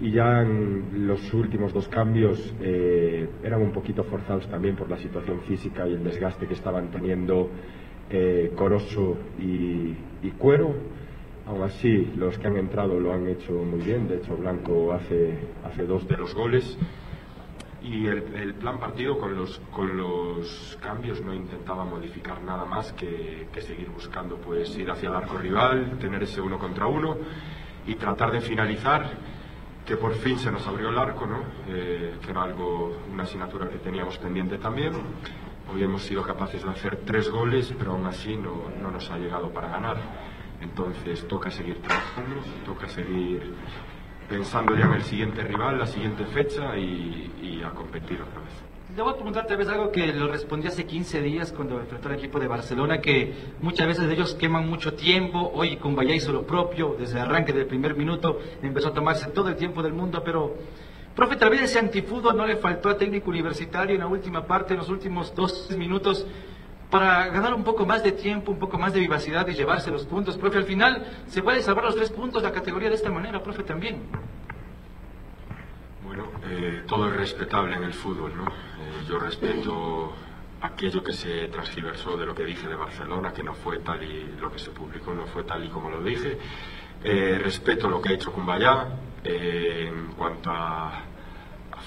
Y 0.00 0.12
ya 0.12 0.40
en 0.40 1.06
los 1.06 1.34
últimos 1.34 1.74
dos 1.74 1.86
cambios 1.88 2.56
eh, 2.62 3.28
eran 3.44 3.60
un 3.60 3.72
poquito 3.72 4.04
forzados 4.04 4.48
también 4.48 4.74
por 4.74 4.88
la 4.88 4.96
situación 4.96 5.42
física 5.42 5.86
y 5.86 5.92
el 5.92 6.02
desgaste 6.02 6.46
que 6.46 6.54
estaban 6.54 6.90
teniendo 6.90 7.50
Coroso 8.56 9.16
y 9.38 9.94
Cuero 10.38 10.74
Aún 11.46 11.62
así, 11.62 12.12
los 12.16 12.38
que 12.38 12.46
han 12.46 12.56
entrado 12.56 13.00
lo 13.00 13.12
han 13.12 13.26
hecho 13.28 13.52
muy 13.52 13.80
bien. 13.80 14.06
De 14.08 14.16
hecho, 14.16 14.36
Blanco 14.36 14.92
hace, 14.92 15.38
hace 15.64 15.84
dos 15.86 16.06
de 16.06 16.16
los 16.16 16.34
goles. 16.34 16.78
y 17.82 18.06
el, 18.06 18.54
plan 18.54 18.78
partido 18.78 19.18
con 19.18 19.34
los, 19.34 19.60
con 19.72 19.96
los 19.96 20.78
cambios 20.80 21.20
no 21.20 21.34
intentaba 21.34 21.84
modificar 21.84 22.40
nada 22.42 22.64
más 22.64 22.92
que, 22.92 23.48
seguir 23.58 23.90
buscando 23.90 24.36
pues 24.36 24.76
ir 24.76 24.88
hacia 24.88 25.08
el 25.08 25.16
arco 25.16 25.36
rival, 25.36 25.98
tener 25.98 26.22
ese 26.22 26.40
uno 26.40 26.58
contra 26.58 26.86
uno 26.86 27.16
y 27.86 27.96
tratar 27.96 28.30
de 28.30 28.40
finalizar 28.40 29.10
que 29.84 29.96
por 29.96 30.14
fin 30.14 30.38
se 30.38 30.52
nos 30.52 30.64
abrió 30.68 30.90
el 30.90 30.98
arco, 30.98 31.26
¿no? 31.26 31.40
Eh, 31.68 32.14
que 32.24 32.30
era 32.30 32.44
algo, 32.44 32.98
una 33.12 33.24
asignatura 33.24 33.68
que 33.68 33.78
teníamos 33.78 34.16
pendiente 34.18 34.58
también. 34.58 34.92
Hoy 35.72 35.82
hemos 35.82 36.02
sido 36.02 36.22
capaces 36.22 36.62
de 36.62 36.70
hacer 36.70 36.98
tres 37.04 37.28
goles, 37.28 37.74
pero 37.76 37.92
aún 37.92 38.06
así 38.06 38.36
no, 38.36 38.70
no 38.80 38.92
nos 38.92 39.10
ha 39.10 39.18
llegado 39.18 39.50
para 39.50 39.68
ganar. 39.68 39.96
Entonces 40.62 41.26
toca 41.26 41.50
seguir 41.50 41.82
trabajando, 41.82 42.40
toca 42.64 42.88
seguir 42.88 43.52
pensando 44.28 44.74
ya 44.76 44.86
en 44.86 44.92
el 44.92 45.02
siguiente 45.02 45.42
rival, 45.42 45.78
la 45.78 45.86
siguiente 45.86 46.24
fecha 46.26 46.76
y, 46.78 47.62
a 47.64 47.70
competir 47.70 48.20
otra 48.20 48.40
vez. 48.40 48.52
Le 48.96 49.02
voy 49.02 49.12
a 49.12 49.14
preguntar 49.14 49.46
tal 49.46 49.56
vez 49.56 49.68
algo 49.68 49.92
que 49.92 50.06
lo 50.12 50.28
respondí 50.28 50.66
hace 50.66 50.84
15 50.84 51.22
días 51.22 51.52
cuando 51.52 51.80
enfrentó 51.80 52.08
al 52.08 52.16
equipo 52.16 52.40
de 52.40 52.48
Barcelona, 52.48 53.00
que 53.00 53.32
muchas 53.60 53.86
veces 53.86 54.10
ellos 54.10 54.34
queman 54.34 54.68
mucho 54.68 54.94
tiempo, 54.94 55.50
hoy 55.54 55.76
con 55.76 55.94
Valle 55.94 56.16
hizo 56.16 56.32
lo 56.32 56.44
propio, 56.44 56.96
desde 56.98 57.18
el 57.18 57.22
arranque 57.22 57.52
del 57.52 57.66
primer 57.66 57.94
minuto 57.94 58.38
empezó 58.62 58.88
a 58.88 58.94
tomarse 58.94 59.30
todo 59.30 59.48
el 59.48 59.56
tiempo 59.56 59.82
del 59.82 59.92
mundo, 59.92 60.22
pero, 60.24 60.56
profe, 61.14 61.36
tal 61.36 61.50
vez 61.50 61.62
ese 61.62 61.78
antifútbol 61.78 62.36
no 62.36 62.46
le 62.46 62.56
faltó 62.56 62.88
a 62.88 62.98
técnico 62.98 63.30
universitario 63.30 63.94
en 63.94 64.00
la 64.00 64.08
última 64.08 64.44
parte, 64.44 64.74
en 64.74 64.80
los 64.80 64.88
últimos 64.88 65.34
dos 65.34 65.70
minutos, 65.76 66.26
para 66.92 67.28
ganar 67.28 67.54
un 67.54 67.64
poco 67.64 67.86
más 67.86 68.02
de 68.04 68.12
tiempo, 68.12 68.52
un 68.52 68.58
poco 68.58 68.76
más 68.76 68.92
de 68.92 69.00
vivacidad 69.00 69.48
y 69.48 69.54
llevarse 69.54 69.90
los 69.90 70.04
puntos. 70.04 70.36
Profe, 70.36 70.58
al 70.58 70.64
final 70.64 71.06
se 71.26 71.42
puede 71.42 71.62
salvar 71.62 71.86
los 71.86 71.96
tres 71.96 72.10
puntos 72.10 72.42
la 72.42 72.52
categoría 72.52 72.90
de 72.90 72.96
esta 72.96 73.10
manera, 73.10 73.42
profe, 73.42 73.62
también. 73.62 74.02
Bueno, 76.04 76.24
eh, 76.44 76.82
todo 76.86 77.08
es 77.08 77.16
respetable 77.16 77.76
en 77.76 77.84
el 77.84 77.94
fútbol, 77.94 78.36
¿no? 78.36 78.44
Eh, 78.44 79.06
yo 79.08 79.18
respeto 79.18 80.12
aquello 80.60 81.02
que 81.02 81.14
se 81.14 81.48
transgiversó 81.48 82.18
de 82.18 82.26
lo 82.26 82.34
que 82.34 82.44
dije 82.44 82.68
de 82.68 82.74
Barcelona, 82.74 83.32
que 83.32 83.42
no 83.42 83.54
fue 83.54 83.78
tal 83.78 84.02
y 84.02 84.36
lo 84.38 84.52
que 84.52 84.58
se 84.58 84.70
publicó 84.70 85.14
no 85.14 85.24
fue 85.24 85.44
tal 85.44 85.64
y 85.64 85.70
como 85.70 85.88
lo 85.88 86.02
dije. 86.02 86.36
Eh, 87.02 87.40
respeto 87.42 87.88
lo 87.88 88.02
que 88.02 88.10
ha 88.10 88.12
hecho 88.12 88.30
Cumbayá 88.30 88.88
en 89.24 90.08
cuanto 90.08 90.50
a 90.50 91.04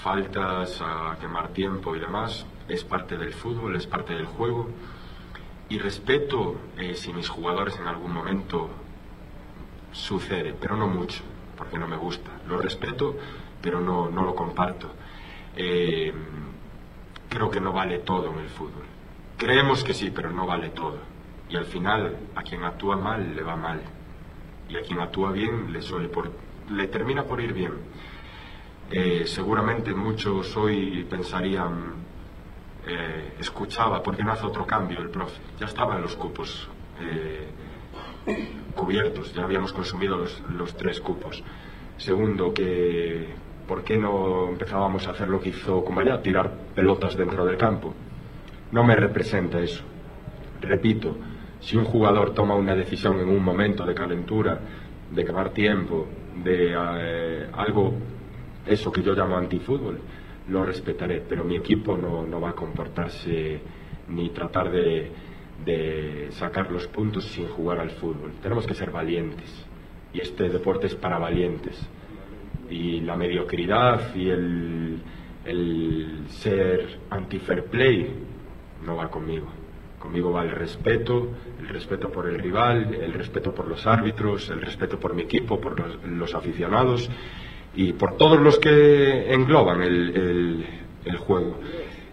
faltas, 0.02 0.82
a 0.82 1.16
quemar 1.20 1.50
tiempo 1.50 1.94
y 1.94 2.00
demás. 2.00 2.44
Es 2.66 2.82
parte 2.82 3.16
del 3.16 3.32
fútbol, 3.34 3.76
es 3.76 3.86
parte 3.86 4.12
del 4.12 4.26
juego 4.26 4.68
y 5.68 5.78
respeto 5.78 6.56
eh, 6.76 6.94
si 6.94 7.12
mis 7.12 7.28
jugadores 7.28 7.76
en 7.78 7.86
algún 7.86 8.12
momento 8.12 8.70
sucede, 9.92 10.54
pero 10.58 10.76
no 10.76 10.86
mucho, 10.86 11.22
porque 11.56 11.78
no 11.78 11.88
me 11.88 11.96
gusta. 11.96 12.30
Lo 12.48 12.58
respeto, 12.58 13.16
pero 13.60 13.80
no, 13.80 14.08
no 14.08 14.24
lo 14.24 14.34
comparto. 14.34 14.92
Eh, 15.56 16.12
creo 17.28 17.50
que 17.50 17.60
no 17.60 17.72
vale 17.72 17.98
todo 17.98 18.32
en 18.32 18.38
el 18.40 18.48
fútbol. 18.48 18.84
Creemos 19.36 19.82
que 19.82 19.94
sí, 19.94 20.10
pero 20.14 20.30
no 20.30 20.46
vale 20.46 20.70
todo. 20.70 20.98
Y 21.48 21.56
al 21.56 21.66
final, 21.66 22.16
a 22.34 22.42
quien 22.42 22.64
actúa 22.64 22.96
mal 22.96 23.34
le 23.34 23.42
va 23.42 23.56
mal. 23.56 23.80
Y 24.68 24.76
a 24.76 24.82
quien 24.82 25.00
actúa 25.00 25.32
bien 25.32 25.72
le, 25.72 25.82
suele 25.82 26.08
por, 26.08 26.30
le 26.70 26.88
termina 26.88 27.24
por 27.24 27.40
ir 27.40 27.52
bien. 27.52 27.72
Eh, 28.90 29.24
seguramente 29.26 29.92
muchos 29.94 30.56
hoy 30.56 31.04
pensarían, 31.10 32.05
eh, 32.86 33.34
escuchaba, 33.40 34.02
¿por 34.02 34.16
qué 34.16 34.22
no 34.22 34.32
hace 34.32 34.46
otro 34.46 34.66
cambio 34.66 35.00
el 35.00 35.10
profe? 35.10 35.40
Ya 35.58 35.66
estaban 35.66 36.00
los 36.00 36.14
cupos 36.14 36.68
eh, 37.00 37.48
cubiertos, 38.74 39.34
ya 39.34 39.42
habíamos 39.42 39.72
consumido 39.72 40.16
los, 40.16 40.76
tres 40.76 41.00
cupos. 41.00 41.42
Segundo, 41.96 42.52
que 42.52 43.28
¿por 43.66 43.82
qué 43.82 43.96
no 43.96 44.48
empezábamos 44.48 45.06
a 45.08 45.10
hacer 45.10 45.28
lo 45.28 45.40
que 45.40 45.48
hizo 45.48 45.82
Cumbaya, 45.84 46.22
tirar 46.22 46.52
pelotas 46.74 47.16
dentro 47.16 47.44
del 47.44 47.56
campo? 47.56 47.94
No 48.72 48.84
me 48.84 48.94
representa 48.94 49.58
eso. 49.60 49.82
Repito, 50.60 51.16
si 51.60 51.76
un 51.76 51.84
jugador 51.84 52.34
toma 52.34 52.54
una 52.54 52.74
decisión 52.74 53.18
en 53.18 53.28
un 53.28 53.42
momento 53.42 53.84
de 53.84 53.94
calentura, 53.94 54.60
de 55.10 55.24
quemar 55.24 55.50
tiempo, 55.50 56.06
de 56.42 56.74
eh, 56.76 57.48
algo, 57.52 57.94
eso 58.66 58.92
que 58.92 59.02
yo 59.02 59.14
llamo 59.14 59.36
antifútbol, 59.36 60.00
lo 60.48 60.64
respetaré, 60.64 61.22
pero 61.28 61.44
mi 61.44 61.56
equipo 61.56 61.96
no, 61.96 62.40
va 62.40 62.50
a 62.50 62.54
comportarse 62.54 63.60
ni 64.08 64.30
tratar 64.30 64.70
de, 64.70 66.28
sacar 66.30 66.70
los 66.70 66.86
puntos 66.88 67.24
sin 67.24 67.48
jugar 67.48 67.80
al 67.80 67.90
fútbol. 67.90 68.32
Tenemos 68.42 68.66
que 68.66 68.74
ser 68.74 68.90
valientes 68.90 69.66
y 70.12 70.20
este 70.20 70.48
deporte 70.48 70.86
es 70.86 70.94
para 70.94 71.18
valientes. 71.18 71.76
Y 72.70 73.00
la 73.00 73.16
mediocridad 73.16 74.14
y 74.14 74.28
el, 74.28 75.00
el 75.44 76.24
ser 76.28 77.00
anti-fair 77.10 77.64
play 77.64 78.10
no 78.84 78.96
va 78.96 79.08
conmigo. 79.08 79.46
Conmigo 79.98 80.32
va 80.32 80.44
el 80.44 80.50
respeto, 80.50 81.30
el 81.58 81.68
respeto 81.68 82.10
por 82.12 82.28
el 82.28 82.38
rival, 82.38 82.94
el 82.94 83.12
respeto 83.12 83.52
por 83.52 83.66
los 83.66 83.84
árbitros, 83.86 84.48
el 84.50 84.60
respeto 84.60 85.00
por 85.00 85.14
mi 85.14 85.22
equipo, 85.22 85.60
por 85.60 86.06
los 86.06 86.34
aficionados 86.34 87.10
y 87.76 87.92
por 87.92 88.16
todos 88.16 88.40
los 88.40 88.58
que 88.58 89.32
engloban 89.32 89.82
el, 89.82 90.66
el, 91.04 91.16
juego. 91.18 91.58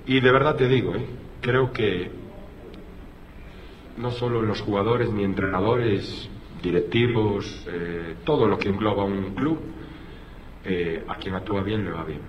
Y 0.06 0.20
de 0.20 0.32
verdad 0.32 0.56
te 0.58 0.68
digo, 0.68 0.94
¿eh? 0.94 1.06
creo 1.42 1.72
que 1.72 2.12
no 3.98 4.12
solo 4.12 4.42
los 4.42 4.62
jugadores 4.62 5.10
ni 5.10 5.24
entrenadores, 5.24 6.30
directivos, 6.62 7.66
eh, 7.70 8.16
todo 8.26 8.46
lo 8.46 8.58
que 8.58 8.70
engloba 8.70 9.06
un 9.06 9.34
club, 9.34 9.60
eh, 10.66 11.04
a 11.08 11.16
quien 11.16 11.36
actúa 11.36 11.64
bien 11.64 11.86
le 11.86 11.92
va 11.92 12.04
bien. 12.04 12.22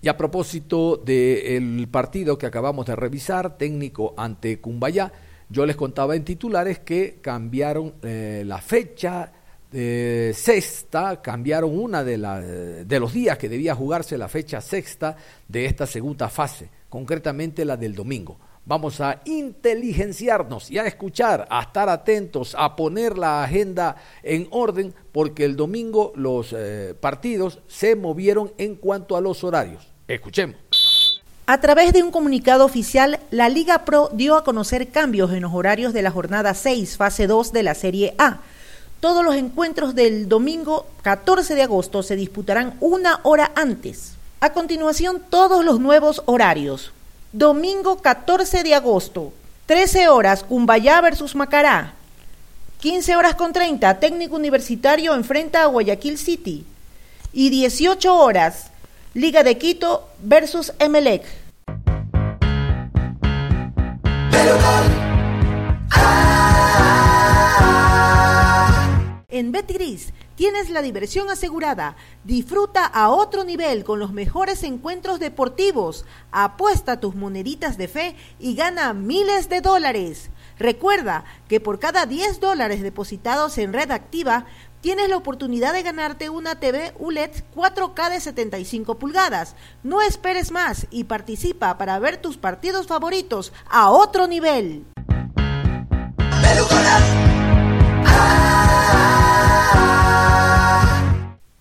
Y 0.00 0.08
a 0.08 0.16
propósito 0.16 0.96
del 0.96 1.88
partido 1.90 2.38
que 2.38 2.46
acabamos 2.46 2.86
de 2.86 2.94
revisar, 2.94 3.58
técnico 3.58 4.14
ante 4.16 4.60
Cumbayá, 4.60 5.10
yo 5.48 5.66
les 5.66 5.76
contaba 5.76 6.14
en 6.14 6.24
titulares 6.24 6.78
que 6.80 7.18
cambiaron 7.20 7.94
la 8.02 8.58
fecha, 8.58 9.32
sexta, 9.74 11.20
cambiaron 11.20 11.76
una 11.76 12.04
de, 12.04 12.16
la, 12.16 12.40
de 12.40 13.00
los 13.00 13.12
días 13.12 13.36
que 13.38 13.48
debía 13.48 13.74
jugarse 13.74 14.16
la 14.16 14.28
fecha 14.28 14.60
sexta 14.60 15.16
de 15.48 15.66
esta 15.66 15.86
segunda 15.86 16.28
fase, 16.28 16.70
concretamente 16.88 17.64
la 17.64 17.76
del 17.76 17.94
domingo. 17.94 18.38
Vamos 18.66 19.02
a 19.02 19.20
inteligenciarnos 19.26 20.70
y 20.70 20.78
a 20.78 20.86
escuchar, 20.86 21.46
a 21.50 21.60
estar 21.62 21.90
atentos, 21.90 22.56
a 22.58 22.76
poner 22.76 23.18
la 23.18 23.44
agenda 23.44 23.96
en 24.22 24.48
orden, 24.50 24.94
porque 25.12 25.44
el 25.44 25.54
domingo 25.54 26.12
los 26.16 26.54
eh, 26.56 26.94
partidos 26.98 27.60
se 27.66 27.94
movieron 27.94 28.52
en 28.56 28.76
cuanto 28.76 29.16
a 29.16 29.20
los 29.20 29.44
horarios. 29.44 29.92
Escuchemos. 30.08 30.56
A 31.46 31.60
través 31.60 31.92
de 31.92 32.02
un 32.02 32.10
comunicado 32.10 32.64
oficial, 32.64 33.20
la 33.30 33.50
Liga 33.50 33.84
Pro 33.84 34.08
dio 34.14 34.34
a 34.34 34.44
conocer 34.44 34.88
cambios 34.88 35.30
en 35.32 35.42
los 35.42 35.52
horarios 35.52 35.92
de 35.92 36.00
la 36.00 36.10
jornada 36.10 36.54
6, 36.54 36.96
fase 36.96 37.26
2 37.26 37.52
de 37.52 37.62
la 37.62 37.74
Serie 37.74 38.14
A 38.16 38.40
todos 39.04 39.22
los 39.22 39.34
encuentros 39.34 39.94
del 39.94 40.30
domingo 40.30 40.86
14 41.02 41.54
de 41.54 41.62
agosto 41.64 42.02
se 42.02 42.16
disputarán 42.16 42.74
una 42.80 43.20
hora 43.22 43.52
antes. 43.54 44.14
A 44.40 44.54
continuación, 44.54 45.22
todos 45.28 45.62
los 45.62 45.78
nuevos 45.78 46.22
horarios. 46.24 46.90
Domingo 47.30 47.98
14 48.00 48.62
de 48.62 48.74
agosto, 48.74 49.34
13 49.66 50.08
horas, 50.08 50.42
Cumbayá 50.42 51.02
versus 51.02 51.34
Macará. 51.34 51.92
15 52.80 53.16
horas 53.16 53.34
con 53.34 53.52
30, 53.52 54.00
Técnico 54.00 54.36
Universitario 54.36 55.14
enfrenta 55.14 55.64
a 55.64 55.66
Guayaquil 55.66 56.16
City. 56.16 56.64
Y 57.30 57.50
18 57.50 58.16
horas, 58.16 58.70
Liga 59.12 59.42
de 59.42 59.58
Quito 59.58 60.08
versus 60.22 60.72
Emelec. 60.78 61.26
En 69.34 69.50
Betgris 69.50 70.12
tienes 70.36 70.70
la 70.70 70.80
diversión 70.80 71.28
asegurada. 71.28 71.96
Disfruta 72.22 72.86
a 72.86 73.10
otro 73.10 73.42
nivel 73.42 73.82
con 73.82 73.98
los 73.98 74.12
mejores 74.12 74.62
encuentros 74.62 75.18
deportivos. 75.18 76.04
Apuesta 76.30 77.00
tus 77.00 77.16
moneditas 77.16 77.76
de 77.76 77.88
fe 77.88 78.14
y 78.38 78.54
gana 78.54 78.92
miles 78.94 79.48
de 79.48 79.60
dólares. 79.60 80.30
Recuerda 80.56 81.24
que 81.48 81.58
por 81.58 81.80
cada 81.80 82.06
10 82.06 82.38
dólares 82.38 82.80
depositados 82.80 83.58
en 83.58 83.72
Red 83.72 83.90
Activa, 83.90 84.46
tienes 84.80 85.08
la 85.08 85.16
oportunidad 85.16 85.72
de 85.72 85.82
ganarte 85.82 86.30
una 86.30 86.60
TV 86.60 86.92
ULED 87.00 87.32
4K 87.56 88.10
de 88.10 88.20
75 88.20 89.00
pulgadas. 89.00 89.56
No 89.82 90.00
esperes 90.00 90.52
más 90.52 90.86
y 90.92 91.04
participa 91.04 91.76
para 91.76 91.98
ver 91.98 92.18
tus 92.18 92.36
partidos 92.36 92.86
favoritos 92.86 93.52
a 93.68 93.90
otro 93.90 94.28
nivel. 94.28 94.84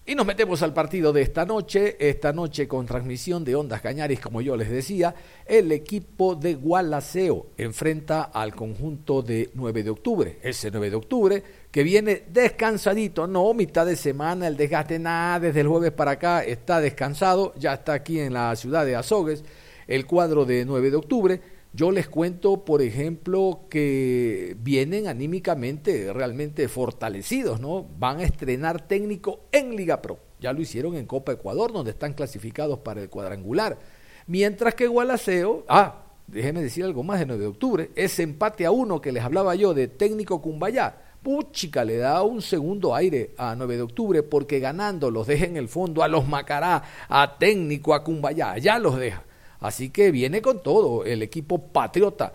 Y 0.06 0.16
nos 0.16 0.26
metemos 0.26 0.62
al 0.62 0.74
partido 0.74 1.14
de 1.14 1.22
esta 1.22 1.46
noche, 1.46 1.96
esta 1.98 2.34
noche 2.34 2.68
con 2.68 2.86
transmisión 2.86 3.46
de 3.46 3.56
Ondas 3.56 3.80
Cañaris, 3.80 4.20
como 4.20 4.42
yo 4.42 4.58
les 4.58 4.70
decía, 4.70 5.16
el 5.46 5.72
equipo 5.72 6.36
de 6.36 6.56
Gualaceo 6.56 7.48
enfrenta 7.56 8.24
al 8.24 8.54
conjunto 8.54 9.22
de 9.22 9.52
9 9.54 9.82
de 9.82 9.90
octubre, 9.90 10.40
ese 10.44 10.72
9 10.72 10.90
de 10.90 10.96
octubre 10.98 11.44
que 11.72 11.84
viene 11.84 12.24
descansadito, 12.28 13.28
no 13.28 13.54
mitad 13.54 13.86
de 13.86 13.96
semana, 13.96 14.48
el 14.48 14.58
desgaste 14.58 15.00
nada, 15.00 15.40
desde 15.40 15.62
el 15.62 15.70
jueves 15.70 15.94
para 15.94 16.12
acá 16.12 16.44
está 16.44 16.82
descansado, 16.82 17.54
ya 17.56 17.76
está 17.76 17.94
aquí 17.94 18.20
en 18.20 18.34
la 18.34 18.54
ciudad 18.58 18.86
de 18.86 18.98
Azogues, 18.98 19.46
el 19.88 20.06
cuadro 20.06 20.44
de 20.44 20.66
9 20.66 20.92
de 20.92 20.98
octubre. 20.98 21.42
Yo 21.76 21.90
les 21.90 22.08
cuento, 22.08 22.66
por 22.66 22.84
ejemplo, 22.84 23.62
que 23.68 24.56
vienen 24.60 25.08
anímicamente 25.08 26.14
realmente 26.14 26.68
fortalecidos, 26.68 27.60
¿no? 27.60 27.88
Van 27.98 28.20
a 28.20 28.24
estrenar 28.24 28.88
técnico 28.88 29.40
en 29.52 29.76
Liga 29.76 30.00
Pro. 30.00 30.20
Ya 30.40 30.54
lo 30.54 30.62
hicieron 30.62 30.96
en 30.96 31.08
Copa 31.08 31.32
Ecuador, 31.32 31.74
donde 31.74 31.90
están 31.90 32.14
clasificados 32.14 32.78
para 32.78 33.02
el 33.02 33.10
cuadrangular. 33.10 33.80
Mientras 34.28 34.76
que 34.76 34.86
Gualaceo, 34.86 35.66
ah, 35.68 36.04
déjenme 36.28 36.62
decir 36.62 36.84
algo 36.84 37.02
más 37.02 37.20
de 37.20 37.26
9 37.26 37.42
de 37.42 37.48
octubre, 37.48 37.90
ese 37.96 38.22
empate 38.22 38.68
a 38.68 38.72
uno 38.72 39.02
que 39.02 39.12
les 39.12 39.24
hablaba 39.24 39.56
yo 39.56 39.74
de 39.74 39.88
técnico 39.88 40.44
Cumbayá, 40.44 40.96
puchica, 41.24 41.84
le 41.84 41.98
da 41.98 42.22
un 42.22 42.44
segundo 42.44 42.94
aire 42.94 43.34
a 43.36 43.56
9 43.56 43.78
de 43.78 43.82
octubre 43.82 44.22
porque 44.22 44.60
ganando 44.60 45.10
los 45.10 45.26
deja 45.26 45.46
en 45.46 45.58
el 45.58 45.70
fondo 45.70 46.04
a 46.04 46.08
los 46.08 46.28
Macará, 46.28 46.84
a 47.10 47.40
técnico, 47.40 47.96
a 47.96 48.04
Cumbayá, 48.04 48.60
ya 48.60 48.78
los 48.78 48.96
deja. 48.96 49.24
Así 49.64 49.92
que 49.92 50.12
viene 50.12 50.42
con 50.42 50.62
todo 50.62 51.06
el 51.06 51.22
equipo 51.22 51.58
patriota. 51.58 52.34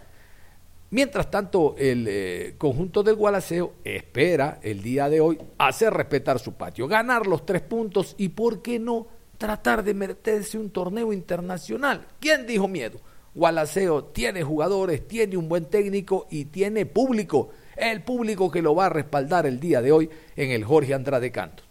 Mientras 0.90 1.30
tanto, 1.30 1.74
el 1.76 2.06
eh, 2.08 2.54
conjunto 2.56 3.02
del 3.02 3.16
Gualaceo 3.16 3.74
espera 3.84 4.58
el 4.62 4.80
día 4.80 5.10
de 5.10 5.20
hoy 5.20 5.38
hacer 5.58 5.92
respetar 5.92 6.38
su 6.38 6.54
patio, 6.54 6.88
ganar 6.88 7.26
los 7.26 7.44
tres 7.44 7.60
puntos 7.60 8.14
y, 8.16 8.30
¿por 8.30 8.62
qué 8.62 8.78
no?, 8.78 9.06
tratar 9.36 9.84
de 9.84 9.92
meterse 9.92 10.56
un 10.56 10.70
torneo 10.70 11.12
internacional. 11.12 12.06
¿Quién 12.18 12.46
dijo 12.46 12.66
miedo? 12.66 12.98
Gualaceo 13.34 14.04
tiene 14.04 14.42
jugadores, 14.42 15.06
tiene 15.06 15.36
un 15.36 15.50
buen 15.50 15.66
técnico 15.66 16.26
y 16.30 16.46
tiene 16.46 16.86
público. 16.86 17.50
El 17.76 18.02
público 18.04 18.50
que 18.50 18.62
lo 18.62 18.74
va 18.74 18.86
a 18.86 18.88
respaldar 18.88 19.44
el 19.44 19.60
día 19.60 19.82
de 19.82 19.92
hoy 19.92 20.08
en 20.34 20.50
el 20.50 20.64
Jorge 20.64 20.94
Andrade 20.94 21.30
Cantos. 21.30 21.66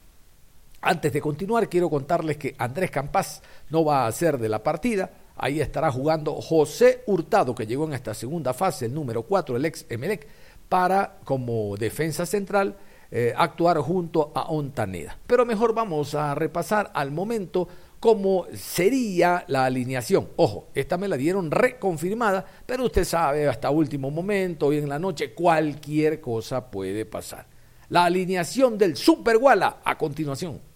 Antes 0.82 1.12
de 1.12 1.20
continuar, 1.20 1.68
quiero 1.68 1.90
contarles 1.90 2.38
que 2.38 2.54
Andrés 2.60 2.92
Campas 2.92 3.42
no 3.72 3.84
va 3.84 4.06
a 4.06 4.12
ser 4.12 4.38
de 4.38 4.50
la 4.50 4.62
partida 4.62 5.12
Ahí 5.38 5.62
estará 5.62 5.92
jugando 5.92 6.34
José 6.36 7.04
Hurtado, 7.06 7.54
que 7.54 7.68
llegó 7.68 7.86
en 7.86 7.94
esta 7.94 8.14
segunda 8.14 8.54
fase, 8.54 8.86
el 8.86 8.94
número 8.94 9.24
4, 9.24 9.56
el 9.56 9.66
ex 9.66 9.86
Emelec, 9.90 10.28
para 10.68 11.20
como 11.24 11.78
defensa 11.78 12.26
central 12.26 12.76
eh, 13.10 13.34
actuar 13.38 13.78
junto 13.78 14.32
a 14.36 14.50
Ontaneda. 14.50 15.18
Pero 15.26 15.46
mejor 15.46 15.74
vamos 15.74 16.14
a 16.16 16.36
repasar 16.36 16.92
al 16.94 17.12
momento 17.12 17.68
cómo 18.00 18.46
sería 18.54 19.46
la 19.48 19.66
alineación. 19.66 20.30
Ojo, 20.36 20.68
esta 20.74 20.98
me 20.98 21.08
la 21.08 21.18
dieron 21.18 21.52
reconfirmada, 21.52 22.46
pero 22.66 22.86
usted 22.86 23.06
sabe, 23.06 23.48
hasta 23.48 23.70
último 23.70 24.12
momento, 24.12 24.68
hoy 24.68 24.80
en 24.80 24.90
la 24.90 25.00
noche, 25.00 25.34
cualquier 25.34 26.20
cosa 26.20 26.70
puede 26.70 27.06
pasar. 27.06 27.46
La 27.90 28.06
alineación 28.06 28.78
del 28.78 28.98
Super 28.98 29.38
Guala 29.38 29.78
a 29.84 29.98
continuación. 29.98 30.67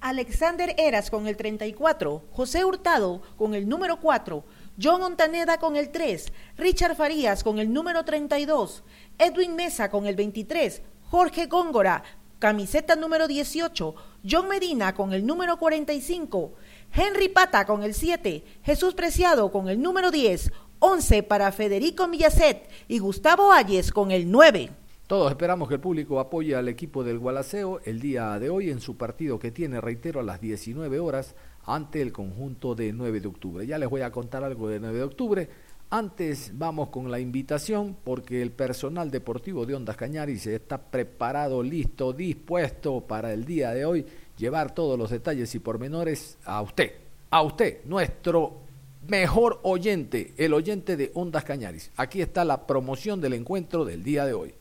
Alexander 0.00 0.74
Eras 0.78 1.10
con 1.10 1.26
el 1.26 1.36
34, 1.36 2.22
José 2.30 2.64
Hurtado 2.64 3.22
con 3.36 3.54
el 3.54 3.68
número 3.68 3.98
4, 4.00 4.44
John 4.80 5.02
Ontaneda 5.02 5.58
con 5.58 5.76
el 5.76 5.90
3, 5.90 6.32
Richard 6.56 6.94
Farías 6.94 7.42
con 7.42 7.58
el 7.58 7.72
número 7.72 8.04
32, 8.04 8.84
Edwin 9.18 9.56
Mesa 9.56 9.90
con 9.90 10.06
el 10.06 10.14
23, 10.14 10.82
Jorge 11.10 11.46
Góngora, 11.46 12.04
camiseta 12.38 12.94
número 12.94 13.26
18, 13.26 13.94
John 14.28 14.48
Medina 14.48 14.94
con 14.94 15.12
el 15.12 15.26
número 15.26 15.58
45, 15.58 16.52
Henry 16.94 17.28
Pata 17.28 17.64
con 17.66 17.82
el 17.82 17.94
7, 17.94 18.44
Jesús 18.62 18.94
Preciado 18.94 19.50
con 19.50 19.68
el 19.68 19.82
número 19.82 20.10
10, 20.10 20.52
11 20.78 21.22
para 21.24 21.52
Federico 21.52 22.06
Millacet 22.06 22.68
y 22.86 22.98
Gustavo 22.98 23.52
Ayes 23.52 23.92
con 23.92 24.10
el 24.10 24.30
9. 24.30 24.81
Todos 25.12 25.30
esperamos 25.30 25.68
que 25.68 25.74
el 25.74 25.80
público 25.80 26.20
apoye 26.20 26.56
al 26.56 26.68
equipo 26.68 27.04
del 27.04 27.18
Gualaceo 27.18 27.82
el 27.84 28.00
día 28.00 28.38
de 28.38 28.48
hoy 28.48 28.70
en 28.70 28.80
su 28.80 28.96
partido 28.96 29.38
que 29.38 29.50
tiene, 29.50 29.78
reitero, 29.78 30.20
a 30.20 30.22
las 30.22 30.40
19 30.40 31.00
horas 31.00 31.34
ante 31.66 32.00
el 32.00 32.12
conjunto 32.12 32.74
de 32.74 32.94
9 32.94 33.20
de 33.20 33.28
octubre. 33.28 33.66
Ya 33.66 33.76
les 33.76 33.90
voy 33.90 34.00
a 34.00 34.10
contar 34.10 34.42
algo 34.42 34.70
de 34.70 34.80
9 34.80 34.96
de 34.96 35.04
octubre. 35.04 35.48
Antes 35.90 36.52
vamos 36.54 36.88
con 36.88 37.10
la 37.10 37.20
invitación 37.20 37.94
porque 38.02 38.40
el 38.40 38.52
personal 38.52 39.10
deportivo 39.10 39.66
de 39.66 39.74
Ondas 39.74 39.98
Cañaris 39.98 40.46
está 40.46 40.78
preparado, 40.78 41.62
listo, 41.62 42.14
dispuesto 42.14 43.02
para 43.02 43.34
el 43.34 43.44
día 43.44 43.72
de 43.72 43.84
hoy 43.84 44.06
llevar 44.38 44.74
todos 44.74 44.98
los 44.98 45.10
detalles 45.10 45.54
y 45.54 45.58
pormenores 45.58 46.38
a 46.46 46.62
usted, 46.62 46.90
a 47.28 47.42
usted, 47.42 47.84
nuestro 47.84 48.62
mejor 49.08 49.60
oyente, 49.64 50.32
el 50.38 50.54
oyente 50.54 50.96
de 50.96 51.10
Ondas 51.12 51.44
Cañaris. 51.44 51.90
Aquí 51.98 52.22
está 52.22 52.46
la 52.46 52.66
promoción 52.66 53.20
del 53.20 53.34
encuentro 53.34 53.84
del 53.84 54.02
día 54.02 54.24
de 54.24 54.32
hoy. 54.32 54.54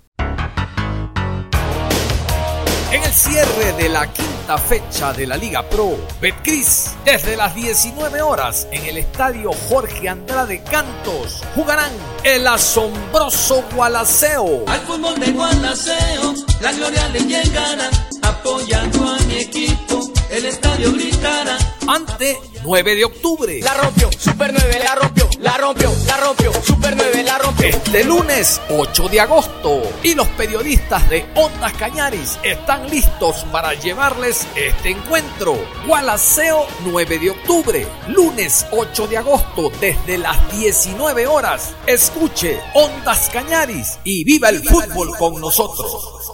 En 2.91 3.01
el 3.01 3.13
cierre 3.13 3.71
de 3.77 3.87
la 3.87 4.11
quinta 4.11 4.57
fecha 4.57 5.13
de 5.13 5.25
la 5.25 5.37
Liga 5.37 5.63
Pro, 5.69 5.95
Betcris, 6.19 6.91
desde 7.05 7.37
las 7.37 7.55
19 7.55 8.21
horas 8.21 8.67
en 8.69 8.85
el 8.85 8.97
estadio 8.97 9.51
Jorge 9.69 10.09
Andrade 10.09 10.61
Cantos, 10.69 11.41
jugarán 11.55 11.89
el 12.25 12.45
asombroso 12.45 13.63
Gualaceo. 13.73 14.65
Al 14.67 14.81
fútbol 14.81 15.17
de 15.21 15.31
Gualaceo, 15.31 16.33
la 16.59 16.73
gloria 16.73 17.07
le 17.07 17.21
llegará, 17.21 17.89
apoyando 18.31 19.07
a 19.07 19.19
mi 19.25 19.35
equipo, 19.37 20.11
el 20.29 20.45
estadio 20.45 20.91
gritará. 20.93 21.57
Ante 21.87 22.39
9 22.63 22.95
de 22.95 23.05
octubre. 23.05 23.59
La 23.61 23.73
rompió, 23.73 24.09
Super 24.17 24.53
9 24.53 24.79
la 24.83 24.95
rompió, 24.95 25.29
la 25.39 25.57
rompió, 25.57 25.91
la 26.05 26.17
rompió, 26.17 26.53
Super 26.63 26.95
9 26.95 27.23
la 27.23 27.37
rompió. 27.37 27.67
Este 27.67 28.03
lunes 28.03 28.61
8 28.69 29.09
de 29.09 29.19
agosto 29.19 29.81
y 30.03 30.13
los 30.15 30.27
periodistas 30.29 31.09
de 31.09 31.25
Ondas 31.35 31.73
Cañaris 31.73 32.39
están 32.43 32.89
listos 32.89 33.45
para 33.51 33.73
llevarles 33.73 34.47
este 34.55 34.91
encuentro. 34.91 35.57
Gualaceo 35.85 36.65
9 36.85 37.19
de 37.19 37.31
octubre, 37.31 37.87
lunes 38.07 38.65
8 38.71 39.07
de 39.07 39.17
agosto 39.17 39.71
desde 39.81 40.17
las 40.17 40.37
19 40.57 41.27
horas. 41.27 41.73
Escuche 41.85 42.59
Ondas 42.73 43.29
Cañaris 43.33 43.99
y 44.03 44.23
viva 44.23 44.49
el 44.49 44.63
fútbol 44.63 45.17
con 45.17 45.41
nosotros. 45.41 46.31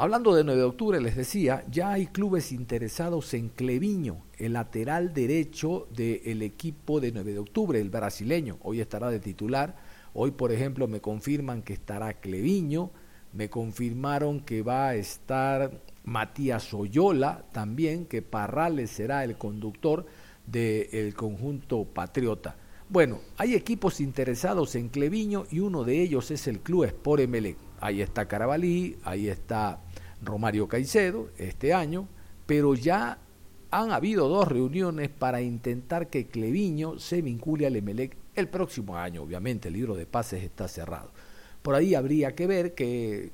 Hablando 0.00 0.32
de 0.32 0.44
9 0.44 0.60
de 0.60 0.64
octubre, 0.64 1.00
les 1.00 1.16
decía, 1.16 1.64
ya 1.68 1.90
hay 1.90 2.06
clubes 2.06 2.52
interesados 2.52 3.34
en 3.34 3.48
Cleviño, 3.48 4.18
el 4.36 4.52
lateral 4.52 5.12
derecho 5.12 5.88
del 5.92 6.42
equipo 6.42 7.00
de 7.00 7.10
9 7.10 7.32
de 7.32 7.38
octubre, 7.40 7.80
el 7.80 7.90
brasileño. 7.90 8.58
Hoy 8.62 8.80
estará 8.80 9.10
de 9.10 9.18
titular. 9.18 9.74
Hoy, 10.14 10.30
por 10.30 10.52
ejemplo, 10.52 10.86
me 10.86 11.00
confirman 11.00 11.62
que 11.62 11.72
estará 11.72 12.12
Cleviño. 12.12 12.92
Me 13.32 13.50
confirmaron 13.50 14.38
que 14.38 14.62
va 14.62 14.90
a 14.90 14.94
estar 14.94 15.82
Matías 16.04 16.72
Oyola 16.72 17.46
también, 17.50 18.06
que 18.06 18.22
Parrales 18.22 18.90
será 18.90 19.24
el 19.24 19.36
conductor 19.36 20.06
del 20.46 21.12
conjunto 21.14 21.84
patriota. 21.86 22.54
Bueno, 22.88 23.18
hay 23.36 23.54
equipos 23.54 24.00
interesados 24.00 24.74
en 24.76 24.90
Cleviño 24.90 25.44
y 25.50 25.58
uno 25.58 25.82
de 25.82 26.00
ellos 26.00 26.30
es 26.30 26.46
el 26.46 26.60
Club 26.60 26.84
Sport 26.84 27.22
Emelec. 27.22 27.56
Ahí 27.80 28.00
está 28.00 28.26
Carabalí, 28.26 28.96
ahí 29.04 29.28
está 29.28 29.80
Romario 30.22 30.68
Caicedo 30.68 31.30
este 31.38 31.72
año, 31.72 32.08
pero 32.46 32.74
ya 32.74 33.18
han 33.70 33.92
habido 33.92 34.28
dos 34.28 34.48
reuniones 34.48 35.08
para 35.08 35.42
intentar 35.42 36.08
que 36.08 36.26
Cleviño 36.26 36.98
se 36.98 37.22
vincule 37.22 37.66
al 37.66 37.76
Emelec 37.76 38.16
el 38.34 38.48
próximo 38.48 38.96
año. 38.96 39.22
Obviamente 39.22 39.68
el 39.68 39.74
libro 39.74 39.94
de 39.94 40.06
pases 40.06 40.42
está 40.42 40.68
cerrado. 40.68 41.10
Por 41.62 41.74
ahí 41.74 41.94
habría 41.94 42.34
que 42.34 42.46
ver 42.46 42.74
qué, 42.74 43.32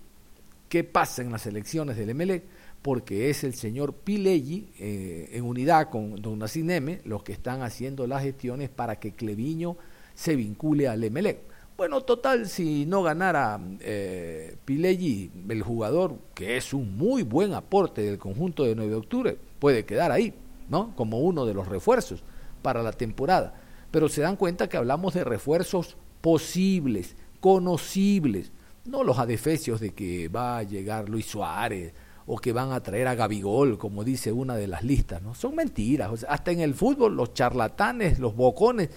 pasa 0.90 1.22
en 1.22 1.30
las 1.30 1.46
elecciones 1.46 1.96
del 1.96 2.10
Emelec, 2.10 2.42
porque 2.82 3.30
es 3.30 3.44
el 3.44 3.54
señor 3.54 3.94
Pileggi, 3.94 4.72
eh, 4.78 5.30
en 5.32 5.44
unidad 5.44 5.88
con 5.88 6.16
don 6.20 6.40
Nacine 6.40 7.00
los 7.04 7.22
que 7.22 7.32
están 7.32 7.62
haciendo 7.62 8.06
las 8.06 8.22
gestiones 8.22 8.70
para 8.70 8.96
que 8.98 9.12
Cleviño 9.12 9.76
se 10.14 10.34
vincule 10.34 10.88
al 10.88 11.04
Emelec. 11.04 11.53
Bueno, 11.76 12.02
total, 12.02 12.48
si 12.48 12.86
no 12.86 13.02
ganara 13.02 13.60
eh, 13.80 14.56
Pileggi, 14.64 15.32
el 15.48 15.62
jugador, 15.62 16.18
que 16.32 16.56
es 16.56 16.72
un 16.72 16.96
muy 16.96 17.24
buen 17.24 17.52
aporte 17.52 18.02
del 18.02 18.16
conjunto 18.16 18.62
de 18.62 18.76
9 18.76 18.90
de 18.90 18.96
octubre, 18.96 19.38
puede 19.58 19.84
quedar 19.84 20.12
ahí, 20.12 20.34
¿no? 20.68 20.94
Como 20.94 21.18
uno 21.18 21.44
de 21.44 21.52
los 21.52 21.66
refuerzos 21.66 22.22
para 22.62 22.80
la 22.80 22.92
temporada. 22.92 23.54
Pero 23.90 24.08
se 24.08 24.22
dan 24.22 24.36
cuenta 24.36 24.68
que 24.68 24.76
hablamos 24.76 25.14
de 25.14 25.24
refuerzos 25.24 25.96
posibles, 26.20 27.16
conocibles, 27.40 28.52
no 28.84 29.02
los 29.02 29.18
adefesios 29.18 29.80
de 29.80 29.94
que 29.94 30.28
va 30.28 30.58
a 30.58 30.62
llegar 30.62 31.08
Luis 31.08 31.26
Suárez 31.26 31.92
o 32.26 32.38
que 32.38 32.52
van 32.52 32.70
a 32.70 32.84
traer 32.84 33.08
a 33.08 33.16
Gabigol, 33.16 33.78
como 33.78 34.04
dice 34.04 34.30
una 34.30 34.54
de 34.54 34.68
las 34.68 34.84
listas, 34.84 35.22
¿no? 35.22 35.34
Son 35.34 35.56
mentiras. 35.56 36.24
hasta 36.28 36.52
en 36.52 36.60
el 36.60 36.74
fútbol, 36.74 37.16
los 37.16 37.34
charlatanes, 37.34 38.20
los 38.20 38.36
bocones, 38.36 38.90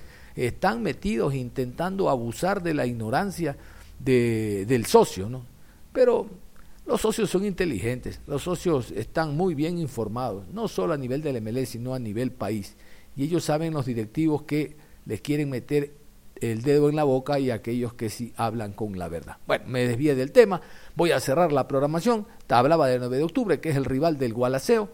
están 0.45 0.84
metidos 0.84 1.34
intentando 1.34 2.10
abusar 2.10 2.62
de 2.62 2.73
la 2.73 2.86
ignorancia 2.86 3.58
de, 4.00 4.65
del 4.67 4.86
socio, 4.86 5.30
¿no? 5.30 5.45
Pero 5.91 6.28
los 6.86 7.02
socios 7.02 7.30
son 7.30 7.43
inteligentes, 7.43 8.21
los 8.28 8.43
socios 8.43 8.91
están 8.91 9.36
muy 9.36 9.56
bien 9.56 9.80
informados, 9.80 10.47
no 10.50 10.67
solo 10.67 10.93
a 10.93 10.97
nivel 10.97 11.21
del 11.21 11.41
MLS, 11.41 11.69
sino 11.69 11.93
a 11.93 12.00
nivel 12.00 12.32
país. 12.32 12.78
Y 13.15 13.23
ellos 13.23 13.43
saben 13.43 13.73
los 13.73 13.86
directivos 13.86 14.43
que 14.43 14.78
les 15.06 15.21
quieren 15.21 15.50
meter 15.50 15.95
el 16.39 16.62
dedo 16.62 16.89
en 16.89 16.95
la 16.95 17.04
boca 17.04 17.39
y 17.39 17.50
aquellos 17.50 17.93
que 17.93 18.10
sí 18.10 18.32
hablan 18.38 18.73
con 18.73 18.97
la 18.97 19.10
verdad. 19.10 19.38
Bueno, 19.47 19.65
me 19.67 19.88
desvié 19.88 20.15
del 20.15 20.32
tema, 20.32 20.62
voy 20.95 21.12
a 21.12 21.19
cerrar 21.19 21.52
la 21.52 21.67
programación. 21.67 22.28
Te 22.45 22.54
hablaba 22.54 22.88
del 22.88 23.00
9 23.00 23.17
de 23.17 23.23
octubre, 23.23 23.60
que 23.60 23.69
es 23.69 23.76
el 23.76 23.86
rival 23.86 24.17
del 24.17 24.34
Gualaceo, 24.34 24.89